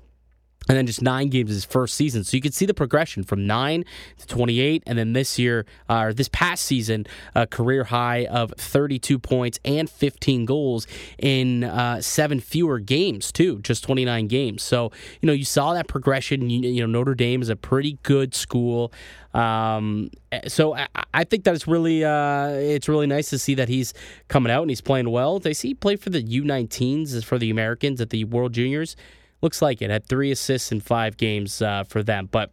and 0.69 0.79
then 0.79 0.87
just 0.87 1.03
nine 1.03 1.29
games 1.29 1.51
his 1.51 1.65
first 1.65 1.95
season. 1.95 2.25
So 2.25 2.37
you 2.37 2.41
could 2.41 2.55
see 2.55 2.67
the 2.67 2.75
progression 2.75 3.25
from 3.25 3.47
nine 3.47 3.85
to 4.19 4.27
28, 4.27 4.83
and 4.87 4.99
then 4.99 5.13
this 5.13 5.39
year, 5.39 5.67
uh, 5.89 6.05
or 6.05 6.15
this 6.15 6.29
past 6.29 6.65
season, 6.65 7.07
a 7.35 7.47
career 7.47 7.85
high 7.85 8.27
of 8.27 8.53
32 8.57 9.19
points 9.19 9.59
and 9.65 9.91
15 9.91 10.45
goals 10.45 10.87
in 11.19 11.65
uh, 11.65 12.01
seven 12.01 12.41
fewer 12.41 12.79
games, 12.79 13.33
too, 13.33 13.61
just 13.63 13.85
29 13.85 14.29
games. 14.29 14.63
So, 14.63 14.93
you 15.21 15.27
know, 15.27 15.33
you 15.33 15.45
saw 15.45 15.75
that 15.75 15.89
progression. 15.89 16.49
You, 16.49 16.61
you 16.69 16.81
know, 16.81 16.87
Notre 16.87 17.15
Dame 17.15 17.43
is 17.43 17.49
a 17.49 17.57
pretty 17.57 17.99
good 18.03 18.35
school. 18.35 18.93
Um, 19.35 20.11
so 20.47 20.75
I, 20.75 20.89
I, 21.15 21.25
think 21.25 21.45
that 21.45 21.55
it's 21.55 21.67
really 21.67 22.05
uh, 22.05 22.49
it's 22.49 22.87
really 22.87 23.07
nice 23.07 23.31
to 23.31 23.39
see 23.39 23.55
that 23.55 23.71
he's 23.71 23.95
coming 24.29 24.53
out 24.53 24.61
and 24.61 24.71
he's 24.71 24.83
playing 24.83 25.09
well. 25.09 25.39
They 25.39 25.55
see 25.55 25.69
he 25.69 25.75
played 25.75 26.01
for 26.01 26.11
the 26.11 26.23
U19s 26.23 27.25
for 27.25 27.39
the 27.39 27.51
Americans 27.51 28.01
at 28.03 28.11
the 28.11 28.25
World 28.25 28.53
Juniors. 28.53 28.95
Looks 29.41 29.63
like 29.63 29.81
it. 29.81 29.89
Had 29.89 30.07
three 30.07 30.31
assists 30.31 30.71
in 30.71 30.81
five 30.81 31.17
games 31.17 31.63
uh, 31.63 31.85
for 31.85 32.03
them. 32.03 32.29
But 32.31 32.51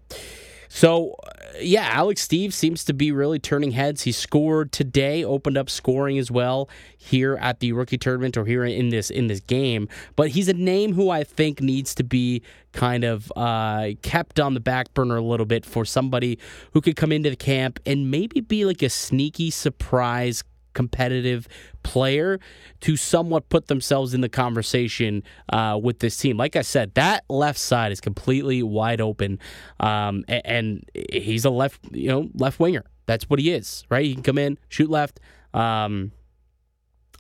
so, 0.69 1.15
yeah, 1.59 1.89
Alex 1.91 2.21
Steve 2.21 2.53
seems 2.53 2.85
to 2.85 2.93
be 2.93 3.11
really 3.11 3.39
turning 3.39 3.71
heads. 3.71 4.03
He 4.03 4.11
scored 4.11 4.71
today, 4.71 5.23
opened 5.23 5.57
up 5.57 5.67
scoring 5.67 6.19
as 6.19 6.29
well 6.29 6.69
here 6.95 7.37
at 7.41 7.59
the 7.59 7.73
rookie 7.73 7.97
tournament 7.97 8.37
or 8.37 8.45
here 8.45 8.63
in 8.63 8.89
this 8.89 9.09
in 9.09 9.27
this 9.27 9.39
game. 9.39 9.89
But 10.15 10.29
he's 10.29 10.47
a 10.47 10.53
name 10.53 10.93
who 10.93 11.09
I 11.09 11.23
think 11.23 11.59
needs 11.59 11.95
to 11.95 12.03
be 12.03 12.43
kind 12.71 13.03
of 13.03 13.33
uh, 13.35 13.89
kept 14.03 14.39
on 14.39 14.53
the 14.53 14.59
back 14.59 14.93
burner 14.93 15.17
a 15.17 15.21
little 15.21 15.47
bit 15.47 15.65
for 15.65 15.85
somebody 15.85 16.37
who 16.73 16.81
could 16.81 16.95
come 16.95 17.11
into 17.11 17.31
the 17.31 17.35
camp 17.35 17.79
and 17.85 18.11
maybe 18.11 18.39
be 18.39 18.63
like 18.63 18.83
a 18.83 18.89
sneaky 18.89 19.49
surprise 19.49 20.43
competitive 20.79 21.45
player 21.83 22.39
to 22.79 22.95
somewhat 22.95 23.49
put 23.49 23.67
themselves 23.67 24.13
in 24.13 24.21
the 24.21 24.29
conversation 24.29 25.21
uh, 25.51 25.77
with 25.81 25.99
this 25.99 26.15
team. 26.15 26.37
Like 26.37 26.55
I 26.55 26.61
said, 26.61 26.93
that 26.93 27.25
left 27.27 27.59
side 27.59 27.91
is 27.91 27.99
completely 27.99 28.63
wide 28.63 29.01
open, 29.01 29.39
um, 29.81 30.23
and, 30.29 30.85
he's 31.11 31.43
a 31.43 31.49
left, 31.49 31.81
you 31.91 32.07
know, 32.07 32.29
left 32.33 32.61
winger. 32.61 32.85
That's 33.07 33.29
what 33.29 33.39
he 33.39 33.51
is, 33.51 33.83
right? 33.89 34.05
He 34.05 34.13
can 34.13 34.23
come 34.23 34.37
in, 34.37 34.57
shoot 34.69 34.89
left. 34.89 35.19
Um, 35.53 36.13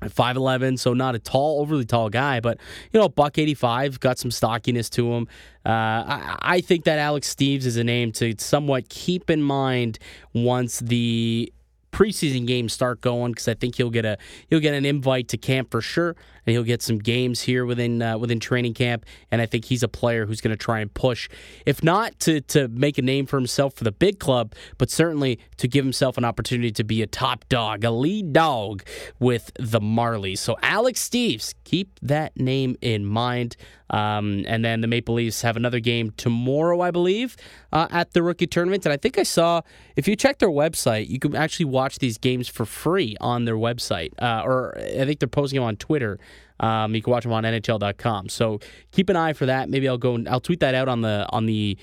5'11, 0.01 0.79
so 0.79 0.93
not 0.93 1.15
a 1.15 1.19
tall, 1.19 1.59
overly 1.59 1.83
tall 1.83 2.09
guy, 2.09 2.39
but, 2.39 2.57
you 2.93 2.99
know, 3.01 3.09
buck 3.09 3.37
85, 3.37 3.99
got 3.99 4.17
some 4.17 4.31
stockiness 4.31 4.89
to 4.91 5.11
him. 5.11 5.27
Uh, 5.65 5.69
I, 5.69 6.37
I 6.41 6.61
think 6.61 6.85
that 6.85 6.97
Alex 6.99 7.35
Steeves 7.35 7.65
is 7.65 7.75
a 7.75 7.83
name 7.83 8.13
to 8.13 8.33
somewhat 8.37 8.87
keep 8.87 9.29
in 9.29 9.41
mind 9.41 9.99
once 10.33 10.79
the 10.79 11.51
preseason 11.91 12.45
games 12.45 12.73
start 12.73 13.01
going 13.01 13.31
because 13.31 13.47
I 13.47 13.53
think 13.53 13.75
he'll 13.75 13.89
get 13.89 14.05
a 14.05 14.17
he'll 14.47 14.59
get 14.59 14.73
an 14.73 14.85
invite 14.85 15.27
to 15.29 15.37
camp 15.37 15.71
for 15.71 15.81
sure, 15.81 16.15
he'll 16.49 16.63
get 16.63 16.81
some 16.81 16.97
games 16.97 17.41
here 17.41 17.65
within 17.65 18.01
uh, 18.01 18.17
within 18.17 18.39
training 18.39 18.73
camp. 18.73 19.05
And 19.31 19.41
I 19.41 19.45
think 19.45 19.65
he's 19.65 19.83
a 19.83 19.87
player 19.87 20.25
who's 20.25 20.41
going 20.41 20.55
to 20.55 20.57
try 20.57 20.79
and 20.79 20.93
push, 20.93 21.29
if 21.65 21.83
not 21.83 22.19
to 22.21 22.41
to 22.41 22.67
make 22.69 22.97
a 22.97 23.01
name 23.01 23.25
for 23.25 23.37
himself 23.37 23.73
for 23.73 23.83
the 23.83 23.91
big 23.91 24.19
club, 24.19 24.53
but 24.77 24.89
certainly 24.89 25.39
to 25.57 25.67
give 25.67 25.85
himself 25.85 26.17
an 26.17 26.25
opportunity 26.25 26.71
to 26.71 26.83
be 26.83 27.01
a 27.01 27.07
top 27.07 27.47
dog, 27.49 27.83
a 27.83 27.91
lead 27.91 28.33
dog 28.33 28.83
with 29.19 29.51
the 29.59 29.79
Marlies. 29.79 30.39
So 30.39 30.55
Alex 30.61 31.07
Steeves, 31.07 31.53
keep 31.63 31.99
that 32.01 32.37
name 32.37 32.75
in 32.81 33.05
mind. 33.05 33.55
Um, 33.89 34.45
and 34.47 34.63
then 34.63 34.81
the 34.81 34.87
Maple 34.87 35.15
Leafs 35.15 35.41
have 35.41 35.57
another 35.57 35.79
game 35.79 36.11
tomorrow, 36.11 36.81
I 36.81 36.91
believe, 36.91 37.35
uh, 37.73 37.87
at 37.89 38.13
the 38.13 38.21
rookie 38.21 38.47
tournament. 38.47 38.85
And 38.85 38.93
I 38.93 38.97
think 38.97 39.17
I 39.17 39.23
saw, 39.23 39.61
if 39.95 40.07
you 40.07 40.15
check 40.15 40.39
their 40.39 40.49
website, 40.49 41.09
you 41.09 41.19
can 41.19 41.35
actually 41.35 41.65
watch 41.65 41.99
these 41.99 42.17
games 42.17 42.47
for 42.47 42.65
free 42.65 43.17
on 43.19 43.45
their 43.45 43.55
website. 43.55 44.11
Uh, 44.21 44.43
or 44.45 44.77
I 44.77 45.05
think 45.05 45.19
they're 45.19 45.27
posting 45.27 45.59
them 45.59 45.67
on 45.67 45.75
Twitter. 45.75 46.19
Um, 46.59 46.95
you 46.95 47.01
can 47.01 47.11
watch 47.11 47.23
them 47.23 47.33
on 47.33 47.43
NHL.com. 47.43 48.29
So 48.29 48.59
keep 48.91 49.09
an 49.09 49.15
eye 49.15 49.33
for 49.33 49.45
that. 49.45 49.69
Maybe 49.69 49.87
I'll 49.87 49.97
go 49.97 50.15
and 50.15 50.27
I'll 50.27 50.39
tweet 50.39 50.59
that 50.59 50.75
out 50.75 50.87
on 50.87 51.01
the 51.01 51.25
on 51.29 51.45
the 51.45 51.77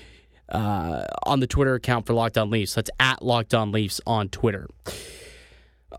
uh, 0.49 1.03
on 1.23 1.39
the 1.39 1.47
Twitter 1.47 1.75
account 1.75 2.05
for 2.05 2.13
Locked 2.13 2.37
On 2.37 2.49
Leafs. 2.49 2.75
That's 2.75 2.89
at 2.99 3.21
Locked 3.21 3.53
On 3.53 3.71
Leafs 3.71 3.99
on 4.05 4.29
Twitter. 4.29 4.67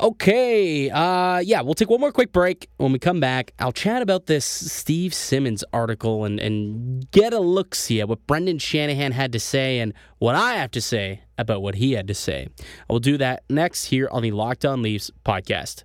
Okay. 0.01 0.91
Uh, 0.91 1.39
yeah, 1.39 1.61
we'll 1.63 1.75
take 1.75 1.91
one 1.91 2.01
more 2.01 2.13
quick 2.13 2.33
break. 2.33 2.69
When 2.77 2.93
we 2.93 2.99
come 2.99 3.21
back, 3.21 3.53
I'll 3.59 3.73
chat 3.73 4.03
about 4.03 4.27
this 4.27 4.45
Steve 4.45 5.13
Simmons 5.13 5.65
article 5.73 6.25
and, 6.25 6.39
and 6.39 7.11
get 7.11 7.33
a 7.33 7.41
look 7.41 7.75
see 7.75 8.01
at 8.01 8.09
what 8.09 8.27
Brendan 8.27 8.59
Shanahan 8.59 9.13
had 9.13 9.33
to 9.33 9.41
say 9.41 9.81
and 9.81 9.93
what 10.19 10.35
I 10.35 10.55
have 10.55 10.71
to 10.73 10.81
say 10.81 11.23
about 11.37 11.63
what 11.63 11.77
he 11.77 11.93
had 11.93 12.07
to 12.09 12.15
say. 12.15 12.49
I 12.61 12.93
will 12.93 13.01
do 13.01 13.17
that 13.19 13.45
next 13.49 13.87
here 13.87 14.09
on 14.13 14.23
the 14.23 14.31
Locked 14.31 14.65
On 14.65 14.83
Leafs 14.83 15.11
podcast. 15.25 15.85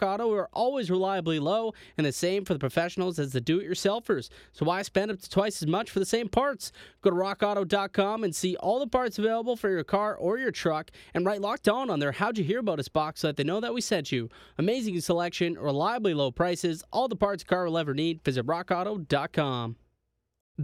Rock 0.00 0.20
Auto 0.20 0.32
are 0.32 0.48
always 0.52 0.90
reliably 0.90 1.38
low, 1.38 1.72
and 1.96 2.04
the 2.04 2.10
same 2.10 2.44
for 2.44 2.52
the 2.52 2.58
professionals 2.58 3.20
as 3.20 3.32
the 3.32 3.40
do 3.40 3.60
it 3.60 3.68
yourselfers. 3.68 4.28
So 4.52 4.64
why 4.64 4.82
spend 4.82 5.12
up 5.12 5.20
to 5.20 5.30
twice 5.30 5.62
as 5.62 5.68
much 5.68 5.88
for 5.88 6.00
the 6.00 6.06
same 6.06 6.28
parts? 6.28 6.72
Go 7.02 7.10
to 7.10 7.16
rockauto.com 7.16 8.24
and 8.24 8.34
see 8.34 8.56
all 8.56 8.80
the 8.80 8.88
parts 8.88 9.18
available 9.18 9.54
for 9.54 9.70
your 9.70 9.84
car 9.84 10.16
or 10.16 10.38
your 10.38 10.50
truck, 10.50 10.90
and 11.14 11.24
write 11.24 11.40
locked 11.40 11.68
on 11.68 11.90
on 11.90 12.00
their 12.00 12.12
How'd 12.12 12.38
You 12.38 12.44
Hear 12.44 12.58
About 12.58 12.80
Us 12.80 12.88
box 12.88 13.20
so 13.20 13.28
that 13.28 13.36
they 13.36 13.44
know 13.44 13.60
that 13.60 13.74
we 13.74 13.80
sent 13.80 14.10
you. 14.10 14.28
Amazing 14.58 15.00
selection, 15.00 15.54
reliably 15.54 16.12
low 16.14 16.32
prices, 16.32 16.82
all 16.92 17.06
the 17.06 17.14
parts 17.14 17.44
a 17.44 17.46
car 17.46 17.66
will 17.66 17.78
ever 17.78 17.94
need. 17.94 18.20
Visit 18.24 18.46
rockauto.com. 18.46 19.76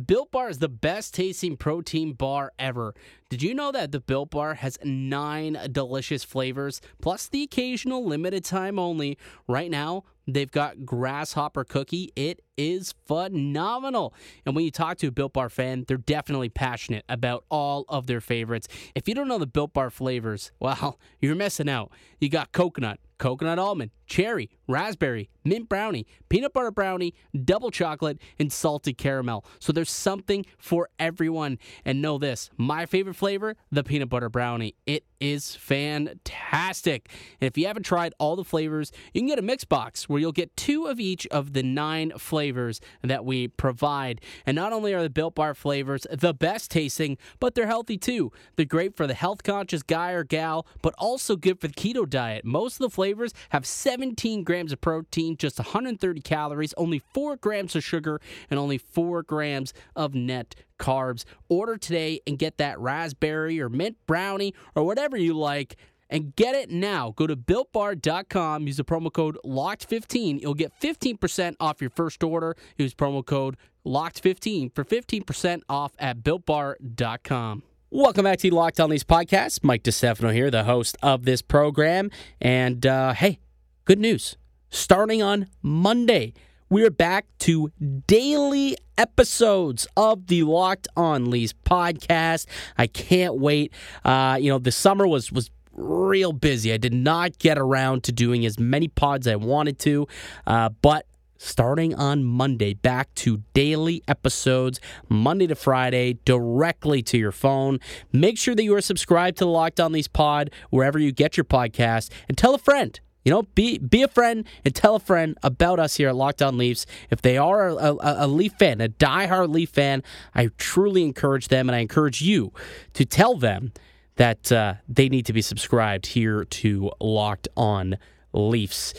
Built 0.07 0.31
Bar 0.31 0.49
is 0.49 0.59
the 0.59 0.69
best 0.69 1.14
tasting 1.14 1.57
protein 1.57 2.12
bar 2.12 2.53
ever. 2.61 2.95
Did 3.31 3.43
you 3.43 3.55
know 3.55 3.71
that 3.71 3.93
the 3.93 4.01
Built 4.01 4.31
Bar 4.31 4.55
has 4.55 4.77
nine 4.83 5.57
delicious 5.71 6.25
flavors, 6.25 6.81
plus 7.01 7.29
the 7.29 7.45
occasional 7.45 8.05
limited 8.05 8.45
time 8.45 8.77
only? 8.77 9.19
Right 9.47 9.71
now, 9.71 10.03
they've 10.27 10.51
got 10.51 10.85
Grasshopper 10.85 11.62
Cookie. 11.62 12.11
It 12.16 12.40
is 12.57 12.93
phenomenal. 13.07 14.14
And 14.45 14.57
when 14.57 14.64
you 14.64 14.73
talk 14.73 14.99
to 14.99 15.07
a 15.07 15.12
Built 15.12 15.35
Bar 15.35 15.49
fan, 15.49 15.85
they're 15.87 15.97
definitely 15.97 16.49
passionate 16.49 17.05
about 17.09 17.45
all 17.53 17.85
of 17.88 18.09
their 18.09 18.21
favorites. 18.21 18.66
If 18.97 19.07
you 19.07 19.14
don't 19.14 19.29
know 19.29 19.38
the 19.38 19.47
Built 19.47 19.75
Bar 19.75 19.90
flavors, 19.90 20.51
well, 20.59 20.99
you're 21.21 21.37
missing 21.37 21.69
out. 21.69 21.93
You 22.19 22.31
got 22.31 22.51
coconut 22.51 22.99
coconut 23.21 23.59
almond, 23.59 23.90
cherry, 24.07 24.51
raspberry, 24.66 25.29
mint 25.45 25.69
brownie, 25.69 26.07
peanut 26.31 26.55
butter 26.55 26.71
brownie, 26.71 27.14
double 27.45 27.71
chocolate, 27.71 28.19
and 28.38 28.51
salted 28.51 28.97
caramel. 28.97 29.45
So 29.61 29.73
there's 29.73 29.90
something 29.90 30.47
for 30.59 30.88
everyone. 30.99 31.59
And 31.85 32.03
know 32.03 32.19
this 32.19 32.51
my 32.57 32.87
favorite 32.87 33.14
flavor? 33.20 33.54
The 33.70 33.85
peanut 33.85 34.09
butter 34.09 34.30
brownie. 34.30 34.74
It 34.87 35.04
is 35.20 35.54
fantastic. 35.54 37.11
And 37.40 37.46
if 37.46 37.59
you 37.59 37.66
haven't 37.66 37.83
tried 37.83 38.14
all 38.18 38.35
the 38.35 38.44
flavors, 38.44 38.90
you 39.12 39.20
can 39.20 39.28
get 39.28 39.38
a 39.38 39.42
mix 39.42 39.64
box 39.64 40.09
where 40.09 40.18
you'll 40.18 40.33
get 40.33 40.56
two 40.56 40.87
of 40.87 40.98
each 40.98 41.26
of 41.26 41.52
the 41.52 41.62
nine 41.62 42.12
flavors 42.18 42.80
that 43.02 43.24
we 43.24 43.46
provide. 43.46 44.22
And 44.46 44.54
not 44.56 44.72
only 44.72 44.94
are 44.94 45.02
the 45.02 45.11
Built 45.11 45.35
Bar 45.35 45.54
flavors 45.54 46.06
the 46.11 46.33
best 46.33 46.70
tasting, 46.70 47.18
but 47.38 47.54
they're 47.54 47.66
healthy 47.66 47.98
too. 47.98 48.33
They're 48.56 48.64
great 48.64 48.96
for 48.96 49.06
the 49.06 49.14
health 49.14 49.42
conscious 49.42 49.83
guy 49.83 50.12
or 50.12 50.24
gal, 50.24 50.66
but 50.80 50.94
also 50.96 51.37
good 51.37 51.61
for 51.61 51.68
the 51.68 51.74
keto 51.74 52.09
diet. 52.09 52.44
Most 52.46 52.74
of 52.74 52.80
the 52.80 52.94
flavors 52.94 53.35
have 53.50 53.66
17 53.66 54.42
grams 54.42 54.72
of 54.72 54.80
protein, 54.80 55.37
just 55.37 55.59
130 55.59 56.20
calories, 56.22 56.72
only 56.78 57.02
4 57.12 57.37
grams 57.37 57.76
of 57.76 57.85
sugar, 57.85 58.18
and 58.50 58.59
only 58.59 58.78
4 58.78 59.22
grams 59.22 59.74
of 59.94 60.14
net 60.14 60.54
carbs. 60.81 61.25
Order 61.49 61.77
today 61.77 62.21
and 62.27 62.38
get 62.38 62.59
that 62.59 62.81
raspberry 62.81 63.61
or 63.61 63.69
mint 63.69 63.97
brownie 64.09 64.55
or 64.75 64.83
whatever 64.83 65.16
you 65.16 65.35
like 65.35 65.77
and 66.11 66.35
get 66.35 66.55
it 66.55 66.71
now. 66.71 67.12
Go 67.16 67.27
to 67.27 67.37
builtbar.com, 67.37 68.66
use 68.66 68.77
the 68.77 68.85
promo 68.85 69.12
code 69.12 69.38
LOCKED15. 69.45 70.43
You'll 70.43 70.55
get 70.55 70.73
15% 70.81 71.55
off 71.61 71.81
your 71.81 71.90
first 71.90 72.23
order. 72.23 72.57
Use 72.77 72.95
promo 72.95 73.25
code 73.25 73.57
LOCKED15 73.87 74.75
for 74.75 74.85
15% 74.85 75.62
off 75.69 75.93
at 75.99 76.23
builtbar.com. 76.23 77.62
Welcome 77.93 78.25
back 78.25 78.38
to 78.38 78.51
the 78.51 78.55
Locked 78.55 78.79
On 78.79 78.90
These 78.90 79.05
podcast. 79.05 79.64
Mike 79.64 79.83
DeStefano 79.83 80.33
here, 80.33 80.51
the 80.51 80.64
host 80.64 80.97
of 81.03 81.25
this 81.25 81.43
program. 81.43 82.11
And 82.40 82.87
uh, 82.87 83.14
hey, 83.14 83.40
good 83.85 83.99
news. 83.99 84.37
Starting 84.69 85.23
on 85.23 85.49
Monday, 85.62 86.33
we're 86.70 86.90
back 86.90 87.26
to 87.40 87.72
daily 88.06 88.76
episodes 88.96 89.88
of 89.96 90.28
the 90.28 90.44
Locked 90.44 90.87
On 90.96 91.28
Leafs 91.28 91.52
podcast. 91.66 92.46
I 92.78 92.87
can't 92.87 93.35
wait. 93.35 93.72
Uh, 94.04 94.38
you 94.40 94.50
know, 94.50 94.61
the 94.61 94.70
summer 94.70 95.06
was 95.06 95.33
was 95.33 95.50
real 95.72 96.33
busy. 96.33 96.72
I 96.72 96.76
did 96.76 96.94
not 96.94 97.38
get 97.38 97.59
around 97.59 98.04
to 98.04 98.12
doing 98.12 98.46
as 98.46 98.59
many 98.59 98.87
pods 98.87 99.26
as 99.26 99.33
I 99.33 99.37
wanted 99.37 99.80
to, 99.80 100.06
uh, 100.46 100.68
but 100.80 101.06
starting 101.38 101.94
on 101.94 102.22
Monday, 102.22 102.74
back 102.74 103.12
to 103.14 103.42
daily 103.52 104.02
episodes, 104.06 104.78
Monday 105.09 105.48
to 105.48 105.56
Friday, 105.56 106.18
directly 106.24 107.02
to 107.02 107.18
your 107.18 107.33
phone. 107.33 107.80
Make 108.12 108.38
sure 108.38 108.54
that 108.54 108.62
you 108.62 108.74
are 108.76 108.80
subscribed 108.80 109.38
to 109.38 109.44
the 109.44 109.50
Locked 109.50 109.80
On 109.80 109.90
Leafs 109.90 110.06
pod 110.06 110.50
wherever 110.68 111.00
you 111.00 111.11
get 111.11 111.37
your 111.37 111.44
podcast, 111.44 112.11
and 112.28 112.38
tell 112.38 112.54
a 112.54 112.59
friend. 112.59 113.00
You 113.24 113.30
know, 113.30 113.42
be 113.54 113.78
be 113.78 114.02
a 114.02 114.09
friend 114.09 114.46
and 114.64 114.74
tell 114.74 114.94
a 114.94 115.00
friend 115.00 115.37
about 115.42 115.78
us 115.78 115.96
here 115.96 116.09
at 116.09 116.16
Locked 116.16 116.40
On 116.40 116.56
Leafs. 116.56 116.87
If 117.11 117.20
they 117.20 117.37
are 117.37 117.68
a, 117.68 117.74
a, 117.74 117.96
a, 118.24 118.26
Leaf 118.26 118.54
fan, 118.59 118.80
a 118.80 118.88
diehard 118.88 119.50
Leaf 119.50 119.70
fan, 119.70 120.02
I 120.35 120.48
truly 120.56 121.02
encourage 121.02 121.48
them, 121.48 121.68
and 121.68 121.76
I 121.76 121.80
encourage 121.80 122.22
you 122.22 122.52
to 122.94 123.04
tell 123.04 123.37
them 123.37 123.72
that 124.16 124.50
uh, 124.50 124.74
they 124.88 125.09
need 125.09 125.26
to 125.26 125.33
be 125.33 125.42
subscribed 125.42 126.06
here 126.06 126.44
to 126.44 126.90
Locked 127.00 127.48
On 127.56 127.98
Leafs. 128.33 128.94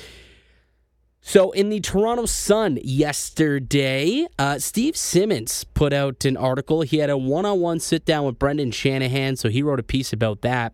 So, 1.23 1.51
in 1.51 1.69
the 1.69 1.79
Toronto 1.79 2.25
Sun 2.25 2.79
yesterday, 2.84 4.25
uh, 4.39 4.57
Steve 4.57 4.97
Simmons 4.97 5.63
put 5.63 5.93
out 5.93 6.25
an 6.25 6.36
article. 6.36 6.81
He 6.81 6.97
had 6.97 7.12
a 7.12 7.17
one 7.17 7.45
on 7.45 7.60
one 7.60 7.79
sit 7.79 8.05
down 8.05 8.25
with 8.25 8.39
Brendan 8.39 8.71
Shanahan, 8.71 9.36
so 9.36 9.47
he 9.47 9.62
wrote 9.62 9.79
a 9.79 9.84
piece 9.84 10.12
about 10.12 10.41
that. 10.41 10.73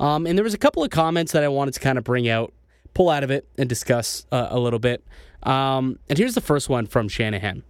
Um, 0.00 0.26
and 0.26 0.36
there 0.36 0.42
was 0.42 0.54
a 0.54 0.58
couple 0.58 0.82
of 0.82 0.90
comments 0.90 1.30
that 1.30 1.44
I 1.44 1.48
wanted 1.48 1.74
to 1.74 1.80
kind 1.80 1.96
of 1.96 2.02
bring 2.02 2.28
out, 2.28 2.52
pull 2.94 3.10
out 3.10 3.24
of 3.24 3.30
it, 3.30 3.48
and 3.58 3.68
discuss 3.68 4.26
uh, 4.32 4.48
a 4.50 4.58
little 4.58 4.78
bit. 4.78 5.04
Um, 5.42 5.98
and 6.08 6.18
here's 6.18 6.34
the 6.34 6.40
first 6.40 6.68
one 6.68 6.86
from 6.86 7.08
Shanahan. 7.08 7.62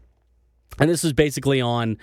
And 0.79 0.91
this 0.91 1.03
was 1.03 1.13
basically 1.13 1.61
on 1.61 1.99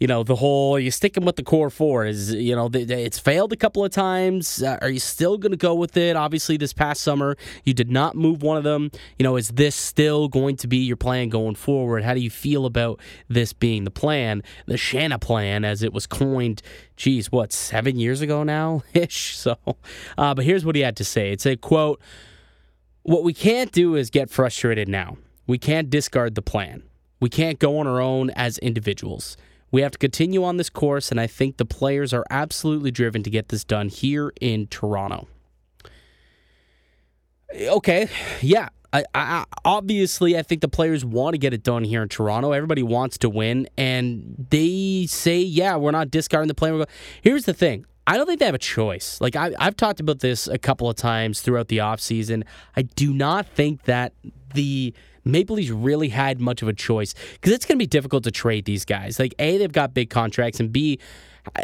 you 0.00 0.06
know 0.06 0.22
the 0.22 0.36
whole 0.36 0.78
you 0.78 0.90
sticking 0.90 1.24
with 1.24 1.36
the 1.36 1.42
core 1.42 1.70
four? 1.70 2.04
Is 2.04 2.32
you 2.34 2.54
know 2.54 2.68
it's 2.72 3.18
failed 3.18 3.52
a 3.52 3.56
couple 3.56 3.84
of 3.84 3.90
times. 3.90 4.62
Uh, 4.62 4.78
are 4.82 4.90
you 4.90 4.98
still 4.98 5.38
going 5.38 5.52
to 5.52 5.56
go 5.56 5.74
with 5.74 5.96
it? 5.96 6.16
Obviously 6.16 6.56
this 6.56 6.72
past 6.72 7.02
summer 7.02 7.36
you 7.64 7.74
did 7.74 7.90
not 7.90 8.16
move 8.16 8.42
one 8.42 8.56
of 8.56 8.64
them. 8.64 8.90
You 9.18 9.24
know 9.24 9.36
is 9.36 9.48
this 9.50 9.74
still 9.74 10.28
going 10.28 10.56
to 10.58 10.68
be 10.68 10.78
your 10.78 10.96
plan 10.96 11.28
going 11.28 11.54
forward? 11.54 12.04
How 12.04 12.14
do 12.14 12.20
you 12.20 12.30
feel 12.30 12.66
about 12.66 13.00
this 13.28 13.52
being 13.52 13.84
the 13.84 13.90
plan 13.90 14.42
the 14.66 14.76
Shanna 14.76 15.18
plan 15.18 15.64
as 15.64 15.82
it 15.82 15.92
was 15.92 16.06
coined 16.06 16.62
geez 16.96 17.30
what 17.32 17.52
seven 17.52 17.98
years 17.98 18.20
ago 18.20 18.42
now 18.42 18.82
ish 18.92 19.36
so 19.36 19.56
uh, 20.18 20.34
but 20.34 20.44
here's 20.44 20.64
what 20.64 20.76
he 20.76 20.82
had 20.82 20.96
to 20.96 21.04
say. 21.04 21.32
It's 21.32 21.46
a 21.46 21.56
quote 21.56 22.00
what 23.04 23.22
we 23.22 23.32
can't 23.32 23.72
do 23.72 23.94
is 23.94 24.10
get 24.10 24.28
frustrated 24.28 24.88
now 24.88 25.16
we 25.46 25.56
can't 25.56 25.88
discard 25.88 26.34
the 26.34 26.42
plan 26.42 26.82
we 27.20 27.28
can't 27.28 27.58
go 27.58 27.78
on 27.78 27.86
our 27.86 28.00
own 28.00 28.30
as 28.30 28.58
individuals 28.58 29.36
we 29.74 29.82
have 29.82 29.90
to 29.90 29.98
continue 29.98 30.44
on 30.44 30.56
this 30.56 30.70
course, 30.70 31.10
and 31.10 31.20
I 31.20 31.26
think 31.26 31.56
the 31.56 31.64
players 31.64 32.14
are 32.14 32.24
absolutely 32.30 32.92
driven 32.92 33.24
to 33.24 33.30
get 33.30 33.48
this 33.48 33.64
done 33.64 33.88
here 33.88 34.32
in 34.40 34.68
Toronto. 34.68 35.26
Okay, 37.52 38.08
yeah. 38.40 38.68
I, 38.92 39.02
I, 39.12 39.44
obviously, 39.64 40.38
I 40.38 40.42
think 40.42 40.60
the 40.60 40.68
players 40.68 41.04
want 41.04 41.34
to 41.34 41.38
get 41.38 41.52
it 41.52 41.64
done 41.64 41.82
here 41.82 42.04
in 42.04 42.08
Toronto. 42.08 42.52
Everybody 42.52 42.84
wants 42.84 43.18
to 43.18 43.28
win, 43.28 43.68
and 43.76 44.46
they 44.50 45.06
say, 45.08 45.40
"Yeah, 45.40 45.74
we're 45.74 45.90
not 45.90 46.08
discarding 46.08 46.46
the 46.46 46.54
plan." 46.54 46.84
Here's 47.20 47.44
the 47.44 47.52
thing: 47.52 47.84
I 48.06 48.16
don't 48.16 48.26
think 48.26 48.38
they 48.38 48.46
have 48.46 48.54
a 48.54 48.58
choice. 48.58 49.20
Like 49.20 49.36
I, 49.36 49.52
have 49.58 49.76
talked 49.76 50.00
about 50.00 50.20
this 50.20 50.46
a 50.46 50.58
couple 50.58 50.88
of 50.88 50.96
times 50.96 51.40
throughout 51.40 51.68
the 51.68 51.78
offseason. 51.78 52.44
I 52.76 52.82
do 52.82 53.12
not 53.14 53.46
think 53.46 53.84
that 53.84 54.12
the 54.54 54.94
Maple 55.24 55.56
Leafs 55.56 55.70
really 55.70 56.08
had 56.10 56.40
much 56.40 56.60
of 56.60 56.68
a 56.68 56.74
choice 56.74 57.14
because 57.32 57.52
it's 57.52 57.64
going 57.64 57.78
to 57.78 57.82
be 57.82 57.86
difficult 57.86 58.24
to 58.24 58.30
trade 58.30 58.66
these 58.66 58.84
guys. 58.84 59.18
Like 59.18 59.34
A, 59.38 59.56
they've 59.56 59.72
got 59.72 59.94
big 59.94 60.10
contracts, 60.10 60.60
and 60.60 60.72
B, 60.72 60.98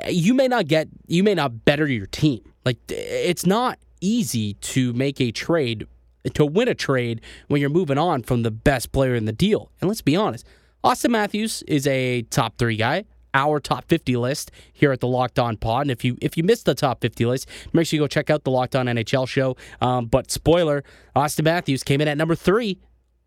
you 0.09 0.33
may 0.33 0.49
not 0.49 0.67
get, 0.67 0.89
you 1.07 1.23
may 1.23 1.35
not 1.35 1.65
better 1.65 1.87
your 1.87 2.07
team. 2.07 2.41
Like 2.65 2.79
it's 2.89 3.45
not 3.45 3.79
easy 4.01 4.55
to 4.55 4.93
make 4.95 5.21
a 5.21 5.31
trade 5.31 5.87
to 6.35 6.45
win 6.45 6.69
a 6.69 6.75
trade 6.75 7.23
when 7.49 7.61
you're 7.61 7.71
moving 7.71 7.99
on 7.99 8.23
from 8.23 8.43
the 8.43 8.51
best 8.51 8.93
player 8.93 9.15
in 9.15 9.25
the 9.25 9.33
deal. 9.33 9.71
And 9.81 9.89
let's 9.89 10.03
be 10.03 10.17
honest, 10.17 10.47
Auston 10.85 11.11
Matthews 11.11 11.63
is 11.67 11.87
a 11.87 12.23
top 12.23 12.59
three 12.59 12.77
guy 12.77 13.05
our 13.35 13.61
top 13.61 13.85
50 13.89 14.17
list 14.17 14.51
here 14.73 14.93
at 14.93 15.01
the 15.01 15.07
Locked 15.07 15.39
On 15.39 15.57
Pod. 15.57 15.83
And 15.83 15.91
if 15.91 16.05
you 16.05 16.17
if 16.21 16.37
you 16.37 16.43
missed 16.43 16.67
the 16.67 16.75
top 16.75 17.01
50 17.01 17.27
list, 17.27 17.49
make 17.73 17.87
sure 17.87 17.97
you 17.97 18.03
go 18.03 18.07
check 18.07 18.31
out 18.31 18.45
the 18.45 18.51
Locked 18.51 18.77
On 18.77 18.87
NHL 18.87 19.29
show. 19.29 19.57
Um, 19.81 20.07
but 20.07 20.31
spoiler, 20.31 20.85
Auston 21.15 21.45
Matthews 21.45 21.83
came 21.83 22.01
in 22.01 22.09
at 22.09 22.17
number 22.17 22.35
three 22.35 22.79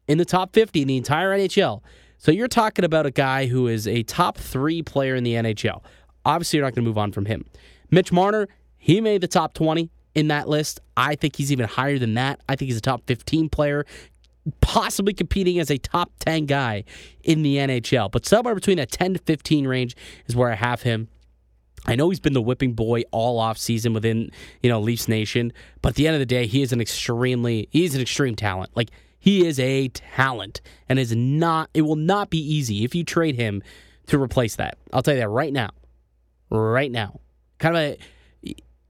in 0.07 0.17
the 0.17 0.25
top 0.25 0.53
50 0.53 0.81
in 0.81 0.87
the 0.87 0.97
entire 0.97 1.31
NHL. 1.31 1.81
So 2.17 2.31
you're 2.31 2.47
talking 2.47 2.85
about 2.85 3.05
a 3.05 3.11
guy 3.11 3.47
who 3.47 3.67
is 3.67 3.87
a 3.87 4.03
top 4.03 4.37
three 4.37 4.81
player 4.81 5.15
in 5.15 5.23
the 5.23 5.33
NHL. 5.33 5.81
Obviously, 6.25 6.57
you're 6.57 6.65
not 6.65 6.73
going 6.73 6.85
to 6.85 6.87
move 6.87 6.97
on 6.97 7.11
from 7.11 7.25
him. 7.25 7.45
Mitch 7.91 8.11
Marner, 8.11 8.47
he 8.77 9.01
made 9.01 9.21
the 9.21 9.27
top 9.27 9.53
20 9.53 9.89
in 10.15 10.29
that 10.29 10.47
list. 10.47 10.79
I 10.95 11.15
think 11.15 11.35
he's 11.35 11.51
even 11.51 11.67
higher 11.67 11.99
than 11.99 12.13
that. 12.13 12.39
I 12.47 12.55
think 12.55 12.69
he's 12.69 12.77
a 12.77 12.81
top 12.81 13.01
15 13.07 13.49
player, 13.49 13.85
possibly 14.61 15.13
competing 15.13 15.59
as 15.59 15.69
a 15.71 15.77
top 15.77 16.11
10 16.19 16.45
guy 16.45 16.83
in 17.23 17.43
the 17.43 17.57
NHL. 17.57 18.11
But 18.11 18.25
somewhere 18.25 18.55
between 18.55 18.77
that 18.77 18.91
10 18.91 19.13
to 19.13 19.19
15 19.19 19.67
range 19.67 19.95
is 20.27 20.35
where 20.35 20.51
I 20.51 20.55
have 20.55 20.81
him. 20.81 21.07
I 21.85 21.95
know 21.95 22.09
he's 22.09 22.19
been 22.19 22.33
the 22.33 22.41
whipping 22.41 22.73
boy 22.73 23.03
all 23.11 23.39
off 23.39 23.57
season 23.57 23.93
within, 23.93 24.31
you 24.61 24.69
know, 24.69 24.79
Leafs 24.79 25.07
Nation, 25.07 25.51
but 25.81 25.89
at 25.89 25.95
the 25.95 26.07
end 26.07 26.15
of 26.15 26.19
the 26.19 26.25
day, 26.25 26.47
he 26.47 26.61
is 26.61 26.71
an 26.71 26.79
extremely 26.79 27.67
he's 27.71 27.93
an 27.93 28.01
extreme 28.01 28.35
talent. 28.35 28.71
Like 28.75 28.91
he 29.19 29.45
is 29.45 29.59
a 29.59 29.89
talent 29.89 30.61
and 30.87 30.97
is 30.97 31.13
not 31.15 31.69
it 31.73 31.81
will 31.81 31.97
not 31.97 32.29
be 32.29 32.39
easy 32.39 32.85
if 32.85 32.95
you 32.95 33.03
trade 33.03 33.35
him 33.35 33.61
to 34.07 34.21
replace 34.21 34.55
that. 34.55 34.77
I'll 34.93 35.01
tell 35.01 35.13
you 35.13 35.19
that 35.19 35.29
right 35.29 35.51
now. 35.51 35.71
Right 36.49 36.91
now. 36.91 37.19
Kind 37.57 37.75
of 37.75 37.81
a 37.81 37.97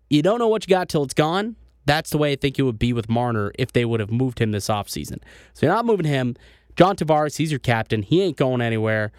you 0.09 0.21
don't 0.21 0.37
know 0.37 0.47
what 0.47 0.67
you 0.67 0.69
got 0.69 0.89
till 0.89 1.03
it's 1.03 1.15
gone. 1.15 1.55
That's 1.85 2.09
the 2.09 2.17
way 2.17 2.31
I 2.31 2.35
think 2.35 2.57
it 2.57 2.63
would 2.63 2.79
be 2.79 2.93
with 2.93 3.09
Marner 3.09 3.51
if 3.59 3.73
they 3.73 3.85
would 3.85 3.99
have 3.99 4.11
moved 4.11 4.39
him 4.39 4.51
this 4.51 4.67
offseason. 4.67 5.19
So 5.53 5.65
you're 5.65 5.75
not 5.75 5.85
moving 5.85 6.05
him. 6.05 6.35
John 6.75 6.95
Tavares, 6.95 7.37
he's 7.37 7.51
your 7.51 7.59
captain. 7.59 8.01
He 8.01 8.21
ain't 8.21 8.37
going 8.37 8.61
anywhere. 8.61 9.11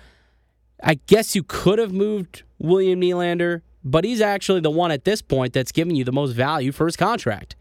I 0.83 0.95
guess 1.07 1.37
you 1.37 1.43
could 1.43 1.79
have 1.79 1.93
moved 1.93 2.43
William 2.59 3.01
Nylander, 3.01 3.63
but 3.85 4.05
he's 4.05 4.21
actually 4.21 4.61
the 4.61 4.71
one 4.71 4.91
at 4.91 5.05
this 5.05 5.23
point 5.23 5.53
that's 5.53 5.73
giving 5.73 5.95
you 5.95 6.05
the 6.05 6.13
most 6.13 6.33
value 6.33 6.73
for 6.73 6.87
his 6.87 6.97
contract. 6.97 7.57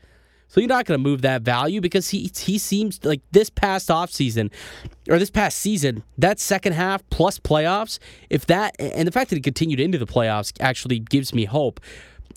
So 0.54 0.62
you're 0.62 0.68
not 0.68 0.86
going 0.86 1.00
to 1.00 1.04
move 1.04 1.24
that 1.24 1.42
value 1.42 1.82
because 1.82 2.10
he 2.10 2.32
he 2.38 2.60
seems 2.60 3.04
like 3.04 3.22
this 3.32 3.50
past 3.50 3.89
offseason 3.89 4.52
or 5.10 5.18
this 5.18 5.32
past 5.32 5.58
season, 5.58 6.04
that 6.20 6.39
second 6.39 6.74
half 6.74 7.02
plus 7.10 7.39
playoffs, 7.39 7.98
if 8.30 8.46
that 8.46 8.76
and 8.78 9.08
the 9.08 9.12
fact 9.12 9.32
that 9.32 9.36
he 9.36 9.42
continued 9.42 9.80
into 9.80 9.98
the 9.98 10.06
playoffs 10.06 10.54
actually 10.60 11.00
gives 11.00 11.34
me 11.34 11.46
hope. 11.46 11.80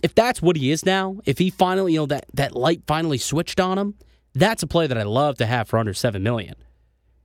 If 0.07 0.15
that's 0.15 0.41
what 0.41 0.55
he 0.55 0.71
is 0.71 0.87
now, 0.87 1.17
if 1.25 1.39
he 1.39 1.51
finally, 1.51 1.95
you 1.95 1.99
know, 1.99 2.07
that 2.07 2.27
that 2.33 2.55
light 2.55 2.83
finally 2.87 3.19
switched 3.19 3.59
on 3.59 3.77
him, 3.77 3.97
that's 4.37 4.63
a 4.63 4.67
play 4.69 4.87
that 4.87 4.97
I 4.97 5.03
love 5.03 5.37
to 5.39 5.47
have 5.47 5.67
for 5.67 5.81
under 5.81 5.93
7 5.93 6.23
million. 6.23 6.55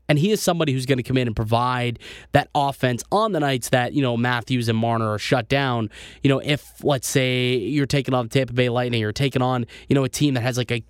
And 0.09 0.17
he 0.17 0.31
is 0.31 0.41
somebody 0.41 0.73
who's 0.73 0.87
going 0.87 0.97
to 0.97 1.03
come 1.03 1.15
in 1.15 1.27
and 1.27 1.35
provide 1.35 1.99
that 2.31 2.49
offense 2.55 3.03
on 3.11 3.33
the 3.33 3.39
nights 3.39 3.69
that, 3.69 3.93
you 3.93 4.01
know, 4.01 4.17
Matthews 4.17 4.67
and 4.67 4.75
Marner 4.79 5.11
are 5.11 5.19
shut 5.19 5.47
down. 5.47 5.91
You 6.23 6.29
know, 6.29 6.39
if, 6.39 6.83
let's 6.83 7.07
say, 7.07 7.55
you're 7.55 7.85
taking 7.85 8.15
on 8.15 8.25
the 8.25 8.29
Tampa 8.29 8.53
Bay 8.53 8.69
Lightning 8.69 9.03
or 9.03 9.11
taking 9.11 9.43
on, 9.43 9.67
you 9.87 9.93
know, 9.93 10.03
a 10.03 10.09
team 10.09 10.33
that 10.33 10.41
has 10.41 10.57
like 10.57 10.71
a, 10.71 10.83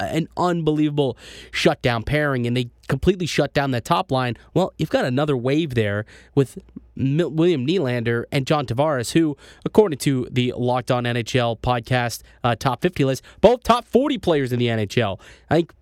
an 0.00 0.28
unbelievable 0.36 1.16
shutdown 1.50 2.02
pairing 2.02 2.46
and 2.46 2.54
they 2.54 2.68
completely 2.92 3.24
shut 3.24 3.54
down 3.54 3.70
that 3.70 3.86
top 3.86 4.12
line, 4.12 4.36
well, 4.52 4.70
you've 4.76 4.90
got 4.90 5.06
another 5.06 5.34
wave 5.34 5.74
there 5.74 6.04
with 6.34 6.58
William 6.94 7.66
Nylander 7.66 8.24
and 8.30 8.46
John 8.46 8.66
Tavares, 8.66 9.12
who, 9.12 9.34
according 9.64 9.98
to 10.00 10.28
the 10.30 10.52
Locked 10.54 10.90
On 10.90 11.04
NHL 11.04 11.58
podcast 11.60 12.20
uh, 12.44 12.54
top 12.54 12.82
50 12.82 13.06
list, 13.06 13.24
both 13.40 13.62
top 13.62 13.86
40 13.86 14.18
players 14.18 14.52
in 14.52 14.58
the 14.58 14.66
NHL. 14.66 15.18
I 15.48 15.54
think 15.54 15.72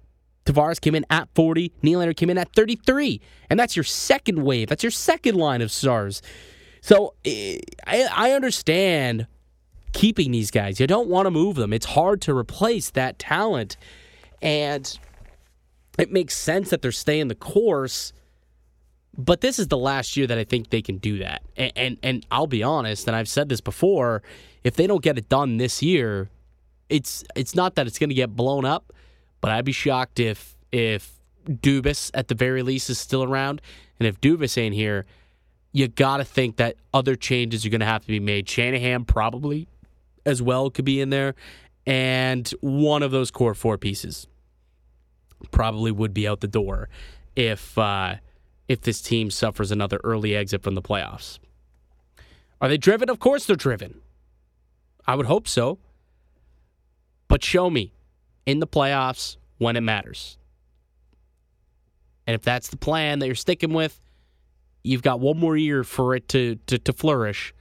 Tavares 0.45 0.81
came 0.81 0.95
in 0.95 1.05
at 1.11 1.29
40. 1.35 1.73
Nylander 1.83 2.17
came 2.17 2.31
in 2.31 2.39
at 2.39 2.55
33. 2.55 3.21
And 3.51 3.59
that's 3.59 3.75
your 3.75 3.83
second 3.83 4.45
wave. 4.45 4.69
That's 4.69 4.85
your 4.85 4.93
second 4.93 5.35
line 5.35 5.63
of 5.63 5.73
stars. 5.73 6.23
So 6.81 7.15
eh, 7.25 7.59
I, 7.89 8.09
I 8.15 8.31
understand 8.31 9.27
keeping 9.93 10.31
these 10.31 10.53
guys. 10.53 10.79
You 10.79 10.87
don't 10.87 11.09
want 11.09 11.27
to 11.27 11.33
move 11.33 11.57
them. 11.57 11.73
It's 11.73 11.87
hard 11.87 12.21
to 12.23 12.37
replace 12.37 12.91
that 12.91 13.19
talent. 13.19 13.77
And 14.41 14.97
it 15.99 16.13
makes 16.13 16.37
sense 16.37 16.71
that 16.71 16.83
they're 16.83 16.93
staying 16.93 17.29
the 17.29 17.35
course. 17.35 18.13
But 19.17 19.41
this 19.41 19.59
is 19.59 19.69
the 19.69 19.79
last 19.79 20.17
year 20.17 20.27
that 20.27 20.39
I 20.39 20.45
think 20.45 20.71
they 20.71 20.83
can 20.83 20.99
do 20.99 21.19
that. 21.19 21.43
And, 21.57 21.73
and, 21.77 21.99
and 22.03 22.27
I'll 22.31 22.47
be 22.47 22.63
honest, 22.63 23.07
and 23.07 23.17
I've 23.17 23.29
said 23.29 23.49
this 23.49 23.61
before, 23.61 24.23
if 24.63 24.77
they 24.77 24.87
don't 24.87 25.03
get 25.03 25.19
it 25.19 25.29
done 25.29 25.57
this 25.57 25.83
year, 25.83 26.31
it's 26.89 27.25
it's 27.37 27.55
not 27.55 27.77
that 27.77 27.87
it's 27.87 27.99
going 27.99 28.11
to 28.11 28.15
get 28.15 28.35
blown 28.35 28.65
up 28.65 28.93
but 29.41 29.51
I'd 29.51 29.65
be 29.65 29.73
shocked 29.73 30.21
if 30.21 30.57
if 30.73 31.13
Dubas 31.47 32.11
at 32.15 32.29
the 32.29 32.35
very 32.35 32.63
least 32.63 32.91
is 32.91 32.99
still 32.99 33.25
around, 33.25 33.61
and 33.99 34.07
if 34.07 34.21
Dubas 34.21 34.59
ain't 34.59 34.75
here, 34.75 35.07
you 35.73 35.89
got 35.89 36.19
to 36.19 36.25
think 36.25 36.57
that 36.57 36.77
other 36.93 37.17
changes 37.17 37.65
are 37.65 37.71
going 37.71 37.81
to 37.81 37.87
have 37.87 38.03
to 38.03 38.09
be 38.09 38.21
made. 38.21 38.49
Shanahan 38.49 39.05
probably 39.05 39.67
as 40.27 40.43
well 40.43 40.71
could 40.71 40.85
be 40.85 41.01
in 41.01 41.11
there, 41.11 41.35
and 41.87 42.49
one 42.61 43.03
of 43.03 43.11
those 43.11 43.31
core 43.31 43.55
four 43.55 43.79
pieces 43.79 44.27
probably 45.51 45.91
would 45.91 46.15
be 46.15 46.27
out 46.27 46.41
the 46.41 46.49
door 46.49 46.89
if 47.37 47.77
uh, 47.79 48.17
if 48.69 48.83
this 48.83 49.01
team 49.01 49.31
suffers 49.31 49.71
another 49.71 50.01
early 50.05 50.37
exit 50.37 50.63
from 50.63 50.75
the 50.75 50.83
playoffs. 50.83 51.39
Are 52.61 52.69
they 52.69 52.77
driven? 52.77 53.09
Of 53.09 53.19
course 53.19 53.47
they're 53.47 53.57
driven. 53.57 54.01
I 55.07 55.15
would 55.15 55.27
hope 55.27 55.49
so. 55.49 55.79
But 57.29 57.43
show 57.43 57.71
me 57.71 57.93
in 58.47 58.61
the 58.61 58.67
playoffs 58.67 59.37
when 59.59 59.77
it 59.77 59.81
matters. 59.81 60.37
And 62.27 62.35
if 62.35 62.43
that's 62.43 62.69
the 62.69 62.77
plan 62.77 63.19
that 63.19 63.27
you're 63.27 63.35
sticking 63.35 63.73
with, 63.73 64.01
you've 64.83 65.03
got 65.03 65.21
one 65.21 65.39
more 65.39 65.57
year 65.57 65.85
for 65.85 66.15
it 66.15 66.29
to, 66.29 66.57
to, 66.67 66.79
to 66.79 66.93
flourish. 66.93 67.55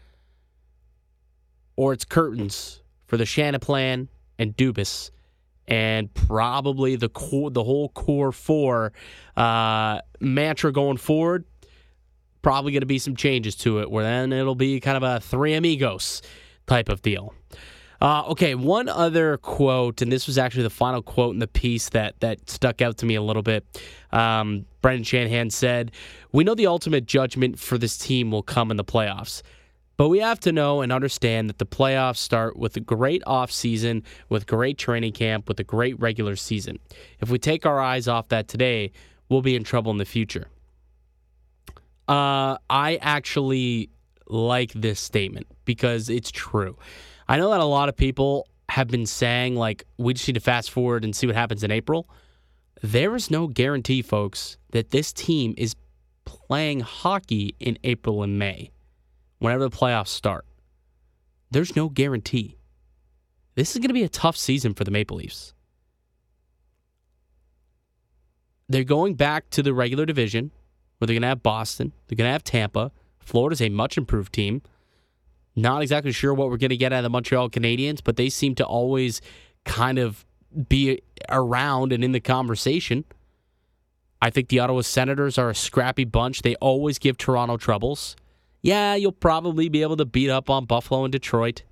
Or 1.76 1.94
it's 1.94 2.06
curtains 2.06 2.82
for 3.08 3.18
the 3.18 3.24
Shanaplan 3.24 4.10
and 4.38 4.56
Dubas 4.56 5.12
and 5.70 6.14
probably 6.14 6.96
the 6.96 7.10
core, 7.10 7.52
the 7.52 7.64
whole 7.64 7.90
core 7.90 8.32
four 8.32 8.92
uh, 9.38 10.02
mantra 10.20 10.74
going 10.74 10.98
forward. 10.98 11.46
Probably 12.42 12.72
going 12.72 12.82
to 12.82 12.88
be 12.88 13.00
some 13.00 13.16
changes 13.16 13.56
to 13.58 13.80
it, 13.80 13.92
where 13.92 14.04
then 14.04 14.34
it'll 14.34 14.56
be 14.56 14.80
kind 14.80 14.98
of 14.98 15.04
a 15.04 15.20
three 15.20 15.54
amigos 15.54 16.22
type 16.68 16.90
of 16.90 17.02
deal. 17.02 17.34
Uh, 18.02 18.24
okay, 18.28 18.56
one 18.56 18.88
other 18.88 19.38
quote, 19.38 20.02
and 20.02 20.10
this 20.10 20.26
was 20.26 20.38
actually 20.38 20.64
the 20.64 20.70
final 20.70 21.02
quote 21.02 21.34
in 21.34 21.40
the 21.40 21.48
piece 21.48 21.90
that 21.90 22.18
that 22.22 22.50
stuck 22.50 22.82
out 22.82 22.98
to 22.98 23.06
me 23.06 23.16
a 23.16 23.22
little 23.22 23.42
bit. 23.42 23.66
Um, 24.12 24.66
Brendan 24.82 25.04
Shanahan 25.04 25.50
said, 25.50 25.92
"We 26.32 26.46
know 26.46 26.56
the 26.56 26.68
ultimate 26.68 27.06
judgment 27.06 27.60
for 27.60 27.78
this 27.78 27.98
team 27.98 28.32
will 28.32 28.44
come 28.44 28.72
in 28.72 28.78
the 28.78 28.86
playoffs." 28.86 29.44
But 30.00 30.08
we 30.08 30.20
have 30.20 30.40
to 30.42 30.54
know 30.54 30.80
and 30.80 30.94
understand 30.94 31.50
that 31.50 31.58
the 31.58 31.66
playoffs 31.66 32.20
start 32.20 32.56
with 32.56 32.78
a 32.78 32.80
great 32.80 33.22
offseason, 33.28 34.04
with 34.30 34.48
great 34.48 34.78
training 34.78 35.12
camp, 35.12 35.50
with 35.50 35.60
a 35.60 35.64
great 35.66 36.00
regular 36.00 36.38
season. 36.38 36.80
If 37.20 37.30
we 37.30 37.38
take 37.38 37.66
our 37.66 37.82
eyes 37.82 38.08
off 38.08 38.30
that 38.30 38.48
today, 38.48 38.94
we'll 39.28 39.42
be 39.42 39.58
in 39.58 39.66
trouble 39.66 39.92
in 39.92 39.98
the 39.98 40.06
future. 40.06 40.48
Uh, 42.08 42.56
I 42.70 42.98
actually 43.02 43.90
like 44.28 44.72
this 44.72 45.02
statement 45.02 45.48
because 45.66 46.08
it's 46.10 46.32
true. 46.32 46.78
I 47.28 47.36
know 47.36 47.50
that 47.50 47.60
a 47.60 47.66
lot 47.66 47.90
of 47.90 47.98
people 47.98 48.48
have 48.70 48.88
been 48.88 49.06
saying, 49.06 49.58
like, 49.58 49.84
we 49.98 50.14
just 50.14 50.26
need 50.30 50.36
to 50.36 50.40
fast 50.40 50.72
forward 50.72 51.04
and 51.04 51.14
see 51.14 51.28
what 51.28 51.36
happens 51.36 51.62
in 51.62 51.72
April. 51.72 52.08
There 52.82 53.18
is 53.18 53.30
no 53.30 53.48
guarantee, 53.48 54.02
folks, 54.02 54.58
that 54.72 54.92
this 54.92 55.12
team 55.12 55.56
is 55.58 55.76
playing 56.24 56.80
hockey 56.80 57.54
in 57.60 57.78
April 57.84 58.24
and 58.24 58.40
May, 58.40 58.72
whenever 59.40 59.64
the 59.64 59.76
playoffs 59.76 60.10
start. 60.10 60.46
There's 61.52 61.76
no 61.76 61.90
guarantee. 61.90 62.58
This 63.56 63.72
is 63.72 63.80
going 63.80 63.90
to 63.90 63.94
be 63.94 64.04
a 64.04 64.10
tough 64.10 64.38
season 64.38 64.74
for 64.74 64.84
the 64.84 64.92
Maple 64.92 65.18
Leafs. 65.18 65.54
They're 68.68 68.84
going 68.84 69.16
back 69.16 69.50
to 69.52 69.64
the 69.64 69.74
regular 69.74 70.06
division 70.06 70.52
where 70.98 71.08
they're 71.08 71.16
going 71.16 71.24
to 71.24 71.30
have 71.30 71.44
Boston, 71.44 71.94
they're 72.08 72.16
going 72.16 72.28
to 72.28 72.32
have 72.32 72.44
Tampa. 72.44 72.92
Florida's 73.20 73.62
a 73.62 73.70
much 73.70 73.98
improved 73.98 74.34
team. 74.34 74.62
Not 75.56 75.82
exactly 75.82 76.12
sure 76.12 76.34
what 76.34 76.50
we're 76.50 76.58
going 76.58 76.70
to 76.70 76.78
get 76.78 76.94
out 76.94 77.00
of 77.00 77.04
the 77.04 77.10
Montreal 77.10 77.50
Canadiens, 77.50 78.02
but 78.04 78.16
they 78.16 78.30
seem 78.30 78.56
to 78.56 78.66
always 78.66 79.22
kind 79.66 79.98
of 79.98 80.26
be 80.68 81.02
around 81.30 81.92
and 81.92 82.04
in 82.04 82.12
the 82.12 82.20
conversation. 82.20 83.06
I 84.22 84.30
think 84.30 84.50
the 84.50 84.60
Ottawa 84.60 84.82
Senators 84.82 85.38
are 85.38 85.50
a 85.50 85.56
scrappy 85.56 86.06
bunch. 86.06 86.42
They 86.42 86.56
always 86.56 87.00
give 87.00 87.18
Toronto 87.18 87.58
troubles. 87.58 88.16
Yeah, 88.62 88.96
you'll 88.96 89.12
probably 89.12 89.70
be 89.70 89.82
able 89.82 89.98
to 89.98 90.06
beat 90.06 90.30
up 90.30 90.50
on 90.50 90.66
Buffalo 90.66 91.06
and 91.06 91.12
Detroit, 91.12 91.64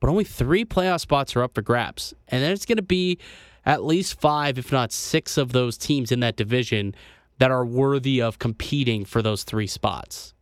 but 0.00 0.08
only 0.08 0.24
three 0.24 0.64
playoff 0.64 1.00
spots 1.00 1.36
are 1.36 1.42
up 1.42 1.54
for 1.54 1.62
grabs. 1.62 2.14
And 2.28 2.42
then 2.42 2.52
it's 2.52 2.66
going 2.66 2.76
to 2.76 2.82
be 2.82 3.18
at 3.64 3.84
least 3.84 4.20
five, 4.20 4.58
if 4.58 4.72
not 4.72 4.92
six, 4.92 5.36
of 5.36 5.52
those 5.52 5.76
teams 5.76 6.10
in 6.10 6.20
that 6.20 6.36
division 6.36 6.94
that 7.38 7.50
are 7.50 7.64
worthy 7.64 8.20
of 8.20 8.38
competing 8.38 9.04
for 9.04 9.20
those 9.22 9.44
three 9.44 9.66
spots. 9.66 10.34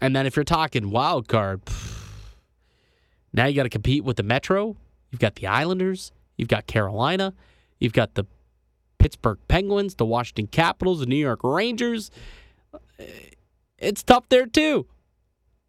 And 0.00 0.14
then 0.14 0.26
if 0.26 0.36
you're 0.36 0.44
talking 0.44 0.90
wild 0.90 1.28
card, 1.28 1.60
now 3.32 3.46
you 3.46 3.56
got 3.56 3.64
to 3.64 3.68
compete 3.68 4.04
with 4.04 4.16
the 4.16 4.22
Metro. 4.22 4.76
You've 5.10 5.20
got 5.20 5.34
the 5.36 5.46
Islanders. 5.48 6.12
You've 6.36 6.48
got 6.48 6.66
Carolina. 6.66 7.34
You've 7.80 7.92
got 7.92 8.14
the 8.14 8.24
Pittsburgh 8.98 9.38
Penguins, 9.48 9.96
the 9.96 10.04
Washington 10.04 10.46
Capitals, 10.46 11.00
the 11.00 11.06
New 11.06 11.16
York 11.16 11.40
Rangers. 11.42 12.10
It's 13.78 14.02
tough 14.02 14.28
there 14.28 14.46
too. 14.46 14.86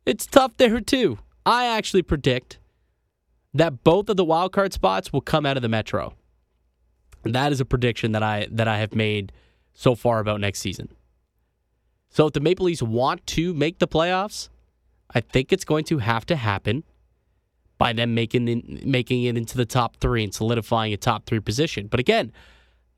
It's 0.05 0.25
tough 0.25 0.57
there 0.57 0.79
too. 0.81 1.19
I 1.45 1.65
actually 1.65 2.01
predict 2.01 2.59
that 3.53 3.83
both 3.83 4.09
of 4.09 4.17
the 4.17 4.25
wild 4.25 4.51
card 4.51 4.73
spots 4.73 5.11
will 5.13 5.21
come 5.21 5.45
out 5.45 5.57
of 5.57 5.61
the 5.61 5.69
Metro. 5.69 6.13
That 7.23 7.51
is 7.51 7.59
a 7.59 7.65
prediction 7.65 8.11
that 8.13 8.23
I 8.23 8.47
that 8.51 8.67
I 8.67 8.79
have 8.79 8.95
made 8.95 9.31
so 9.73 9.95
far 9.95 10.19
about 10.19 10.39
next 10.39 10.59
season. 10.59 10.89
So 12.09 12.27
if 12.27 12.33
the 12.33 12.39
Maple 12.39 12.65
Leafs 12.65 12.81
want 12.81 13.25
to 13.27 13.53
make 13.53 13.79
the 13.79 13.87
playoffs, 13.87 14.49
I 15.13 15.21
think 15.21 15.53
it's 15.53 15.65
going 15.65 15.85
to 15.85 15.99
have 15.99 16.25
to 16.27 16.35
happen 16.35 16.83
by 17.77 17.93
them 17.93 18.13
making 18.13 18.47
in, 18.47 18.81
making 18.85 19.23
it 19.23 19.37
into 19.37 19.57
the 19.57 19.65
top 19.65 19.97
three 19.97 20.23
and 20.23 20.33
solidifying 20.33 20.93
a 20.93 20.97
top 20.97 21.25
three 21.25 21.39
position. 21.39 21.87
But 21.87 21.99
again, 21.99 22.31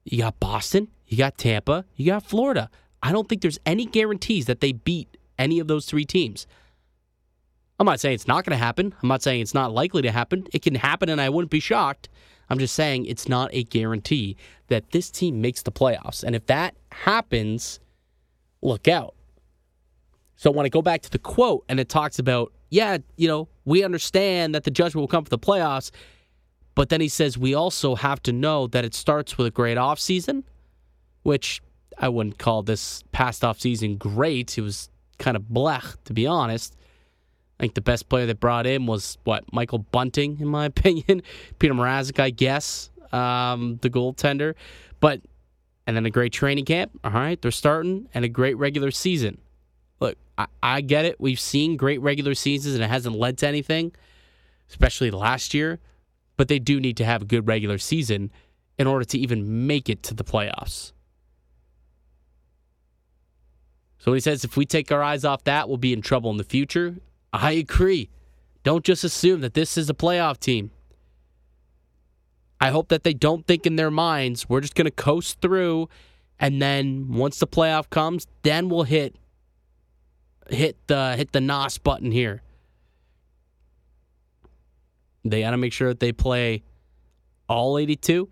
you 0.03 0.19
got 0.19 0.39
Boston, 0.39 0.87
you 1.07 1.17
got 1.17 1.37
Tampa, 1.37 1.85
you 1.95 2.07
got 2.07 2.23
Florida. 2.23 2.69
I 3.03 3.11
don't 3.11 3.27
think 3.27 3.41
there's 3.41 3.59
any 3.65 3.85
guarantees 3.85 4.45
that 4.45 4.61
they 4.61 4.71
beat 4.71 5.17
any 5.39 5.59
of 5.59 5.67
those 5.67 5.85
three 5.85 6.05
teams. 6.05 6.47
I'm 7.79 7.85
not 7.85 7.99
saying 7.99 8.15
it's 8.15 8.27
not 8.27 8.45
going 8.45 8.57
to 8.57 8.63
happen. 8.63 8.93
I'm 9.01 9.09
not 9.09 9.23
saying 9.23 9.41
it's 9.41 9.55
not 9.55 9.71
likely 9.71 10.03
to 10.03 10.11
happen. 10.11 10.45
It 10.53 10.61
can 10.61 10.75
happen, 10.75 11.09
and 11.09 11.19
I 11.19 11.29
wouldn't 11.29 11.49
be 11.49 11.59
shocked. 11.59 12.09
I'm 12.49 12.59
just 12.59 12.75
saying 12.75 13.05
it's 13.05 13.27
not 13.27 13.49
a 13.53 13.63
guarantee 13.63 14.35
that 14.67 14.91
this 14.91 15.09
team 15.09 15.41
makes 15.41 15.63
the 15.63 15.71
playoffs. 15.71 16.23
And 16.23 16.35
if 16.35 16.45
that 16.47 16.75
happens, 16.91 17.79
look 18.61 18.87
out. 18.87 19.15
So 20.35 20.51
when 20.51 20.65
I 20.65 20.69
go 20.69 20.81
back 20.81 21.01
to 21.03 21.09
the 21.09 21.17
quote 21.17 21.63
and 21.69 21.79
it 21.79 21.87
talks 21.89 22.19
about, 22.19 22.51
yeah, 22.69 22.97
you 23.15 23.27
know, 23.27 23.47
we 23.65 23.83
understand 23.83 24.53
that 24.53 24.63
the 24.63 24.71
judgment 24.71 25.01
will 25.01 25.07
come 25.07 25.23
for 25.23 25.29
the 25.29 25.39
playoffs, 25.39 25.91
but 26.75 26.89
then 26.89 27.01
he 27.01 27.07
says 27.07 27.37
we 27.37 27.53
also 27.53 27.95
have 27.95 28.21
to 28.23 28.31
know 28.31 28.67
that 28.67 28.85
it 28.85 28.93
starts 28.93 29.37
with 29.37 29.47
a 29.47 29.51
great 29.51 29.77
offseason, 29.77 30.43
which 31.23 31.61
I 32.01 32.09
wouldn't 32.09 32.39
call 32.39 32.63
this 32.63 33.03
past 33.11 33.43
offseason 33.43 33.99
great. 33.99 34.57
It 34.57 34.61
was 34.61 34.89
kind 35.19 35.37
of 35.37 35.43
blech, 35.43 35.97
to 36.05 36.13
be 36.13 36.25
honest. 36.25 36.75
I 37.59 37.63
think 37.63 37.75
the 37.75 37.81
best 37.81 38.09
player 38.09 38.25
they 38.25 38.33
brought 38.33 38.65
in 38.65 38.87
was 38.87 39.19
what 39.23 39.43
Michael 39.53 39.77
Bunting, 39.77 40.39
in 40.39 40.47
my 40.47 40.65
opinion. 40.73 41.21
Petr 41.59 41.71
Mrazek, 41.73 42.19
I 42.19 42.31
guess, 42.31 42.89
um, 43.13 43.77
the 43.83 43.89
goaltender. 43.89 44.55
But 44.99 45.21
and 45.85 45.95
then 45.95 46.05
a 46.05 46.09
great 46.09 46.33
training 46.33 46.65
camp. 46.65 46.91
All 47.03 47.11
right, 47.11 47.39
they're 47.39 47.51
starting, 47.51 48.07
and 48.15 48.25
a 48.25 48.29
great 48.29 48.57
regular 48.57 48.89
season. 48.89 49.39
Look, 49.99 50.17
I, 50.39 50.47
I 50.63 50.81
get 50.81 51.05
it. 51.05 51.21
We've 51.21 51.39
seen 51.39 51.77
great 51.77 52.01
regular 52.01 52.33
seasons, 52.33 52.73
and 52.73 52.83
it 52.83 52.89
hasn't 52.89 53.15
led 53.15 53.37
to 53.39 53.47
anything, 53.47 53.93
especially 54.69 55.11
last 55.11 55.53
year. 55.53 55.79
But 56.35 56.47
they 56.47 56.57
do 56.57 56.79
need 56.79 56.97
to 56.97 57.05
have 57.05 57.21
a 57.21 57.25
good 57.25 57.47
regular 57.47 57.77
season 57.77 58.31
in 58.79 58.87
order 58.87 59.05
to 59.05 59.19
even 59.19 59.67
make 59.67 59.87
it 59.87 60.01
to 60.03 60.15
the 60.15 60.23
playoffs. 60.23 60.93
So 64.01 64.13
he 64.13 64.19
says 64.19 64.43
if 64.43 64.57
we 64.57 64.65
take 64.65 64.91
our 64.91 65.03
eyes 65.03 65.23
off 65.23 65.43
that, 65.43 65.69
we'll 65.69 65.77
be 65.77 65.93
in 65.93 66.01
trouble 66.01 66.31
in 66.31 66.37
the 66.37 66.43
future. 66.43 66.95
I 67.31 67.51
agree. 67.51 68.09
Don't 68.63 68.83
just 68.83 69.03
assume 69.03 69.41
that 69.41 69.53
this 69.53 69.77
is 69.77 69.91
a 69.91 69.93
playoff 69.93 70.39
team. 70.39 70.71
I 72.59 72.71
hope 72.71 72.89
that 72.89 73.03
they 73.03 73.13
don't 73.13 73.45
think 73.45 73.67
in 73.67 73.75
their 73.75 73.91
minds, 73.91 74.49
we're 74.49 74.61
just 74.61 74.73
going 74.73 74.85
to 74.85 74.91
coast 74.91 75.39
through 75.39 75.87
and 76.39 76.59
then 76.59 77.13
once 77.13 77.37
the 77.37 77.45
playoff 77.45 77.91
comes, 77.91 78.25
then 78.41 78.69
we'll 78.69 78.83
hit 78.83 79.15
hit 80.49 80.75
the 80.87 81.15
hit 81.15 81.31
the 81.31 81.41
NOS 81.41 81.77
button 81.77 82.11
here. 82.11 82.41
They 85.23 85.41
got 85.41 85.51
to 85.51 85.57
make 85.57 85.73
sure 85.73 85.89
that 85.89 85.99
they 85.99 86.11
play 86.11 86.63
all 87.47 87.77
82 87.77 88.27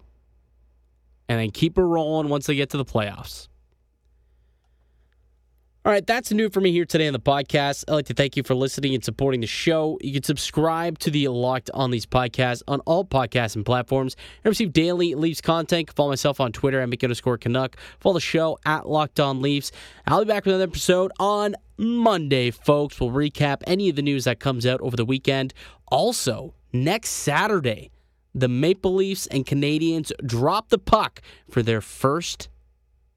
and 1.28 1.40
then 1.40 1.52
keep 1.52 1.78
it 1.78 1.84
rolling 1.84 2.28
once 2.28 2.48
they 2.48 2.56
get 2.56 2.72
to 2.72 2.78
the 2.78 2.86
playoffs. 2.86 3.50
All 5.86 5.94
right, 5.94 6.06
that's 6.06 6.30
new 6.34 6.50
for 6.50 6.60
me 6.60 6.74
here 6.74 6.84
today 6.84 7.08
on 7.08 7.14
the 7.14 7.22
podcast. 7.22 7.86
I'd 7.88 7.94
like 7.94 8.06
to 8.08 8.14
thank 8.14 8.36
you 8.36 8.44
for 8.44 8.54
listening 8.54 8.94
and 8.96 9.04
supporting 9.04 9.40
the 9.40 9.48
show. 9.48 9.98
You 10.02 10.12
can 10.12 10.24
subscribe 10.24 11.00
to 11.00 11.10
the 11.10 11.30
Locked 11.30 11.72
on 11.74 11.90
Leafs 11.90 12.06
podcast 12.06 12.64
on 12.68 12.82
all 12.82 13.06
podcasts 13.06 13.56
and 13.56 13.66
platforms 13.66 14.18
and 14.44 14.52
receive 14.52 14.74
daily 14.74 15.16
Leafs 15.16 15.40
content. 15.40 15.90
Follow 15.94 16.10
myself 16.10 16.42
on 16.42 16.52
Twitter 16.52 16.82
at 16.82 16.90
Mick 16.90 17.02
underscore 17.02 17.38
Canuck. 17.38 17.78
Follow 18.02 18.16
the 18.16 18.20
show 18.20 18.60
at 18.66 18.90
Locked 18.90 19.22
on 19.22 19.42
Leafs. 19.42 19.72
I'll 20.06 20.20
be 20.20 20.28
back 20.28 20.44
with 20.44 20.54
another 20.54 20.70
episode 20.70 21.14
on 21.18 21.56
Monday, 21.78 22.52
folks. 22.52 23.00
We'll 23.00 23.12
recap 23.12 23.62
any 23.66 23.88
of 23.88 23.96
the 23.96 24.02
news 24.02 24.26
that 24.26 24.42
comes 24.42 24.66
out 24.66 24.82
over 24.82 24.98
the 24.98 25.06
weekend. 25.06 25.54
Also, 25.88 26.56
next 26.74 27.12
Saturday, 27.12 27.90
the 28.36 28.50
Maple 28.50 28.96
Leafs 28.96 29.28
and 29.28 29.46
Canadiens 29.46 30.12
drop 30.26 30.70
the 30.70 30.78
puck 30.78 31.22
for 31.50 31.64
their 31.64 31.80
first 31.80 32.50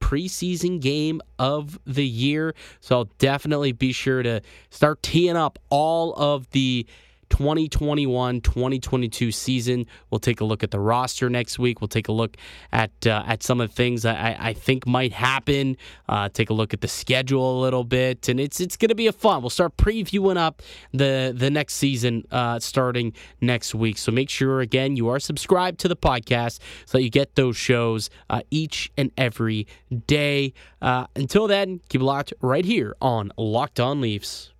preseason 0.03 0.81
game 0.81 1.23
of 1.39 1.79
the 1.87 2.07
year. 2.07 2.55
So 2.81 2.97
I'll 2.99 3.11
definitely 3.19 3.73
be 3.73 3.93
sure 3.93 4.23
to 4.23 4.43
start 4.69 5.03
teeing 5.03 5.37
up 5.37 5.59
all 5.71 6.13
of 6.15 6.51
the 6.51 6.87
2021 7.33 8.43
2022 8.43 9.33
season. 9.33 9.87
We'll 10.11 10.19
take 10.19 10.43
a 10.43 10.45
look 10.45 10.63
at 10.63 10.71
the 10.71 10.79
roster 10.79 11.31
next 11.31 11.59
week. 11.59 11.81
We'll 11.81 11.89
take 11.89 12.09
a 12.09 12.13
look 12.13 12.37
at 12.73 12.91
uh, 13.07 13.25
at 13.27 13.43
some 13.43 13.59
of 13.61 13.71
the 13.71 13.75
things 13.75 14.05
I, 14.05 14.37
I 14.39 14.53
think 14.53 14.87
might 14.87 15.15
happen. 15.15 15.79
Uh, 16.11 16.29
take 16.29 16.51
a 16.51 16.53
look 16.53 16.75
at 16.75 16.83
the 16.83 16.89
schedule 16.89 17.59
a 17.59 17.61
little 17.63 17.85
bit, 17.85 18.29
and 18.29 18.39
it's 18.39 18.61
it's 18.61 18.77
going 18.77 18.91
to 18.91 18.95
be 18.95 19.07
a 19.07 19.13
fun. 19.13 19.41
We'll 19.41 19.49
start 19.51 19.79
previewing 19.79 20.37
up 20.37 20.61
the 20.93 21.33
the 21.35 21.51
next 21.51 21.75
season 21.75 22.27
uh, 22.31 22.59
starting 22.59 23.15
next 23.41 23.75
week. 23.75 23.97
So 23.97 24.13
make 24.13 24.29
sure 24.29 24.61
again 24.61 24.97
you 24.97 25.09
are 25.09 25.19
subscribed 25.19 25.81
to 25.81 25.89
the 25.89 25.97
podcast 25.97 26.59
so 26.85 26.99
that 26.99 27.03
you 27.03 27.11
get 27.11 27.35
those 27.35 27.57
shows 27.57 28.11
uh, 28.29 28.43
each 28.51 28.93
and 28.99 29.11
every 29.17 29.67
day. 30.07 30.53
Uh, 30.83 31.07
until 31.17 31.47
then, 31.47 31.81
keep 31.89 32.03
locked 32.03 32.35
right 32.43 32.67
here 32.67 32.95
on 33.01 33.33
Locked 33.39 33.81
On 33.81 34.03
Leafs. 34.03 34.53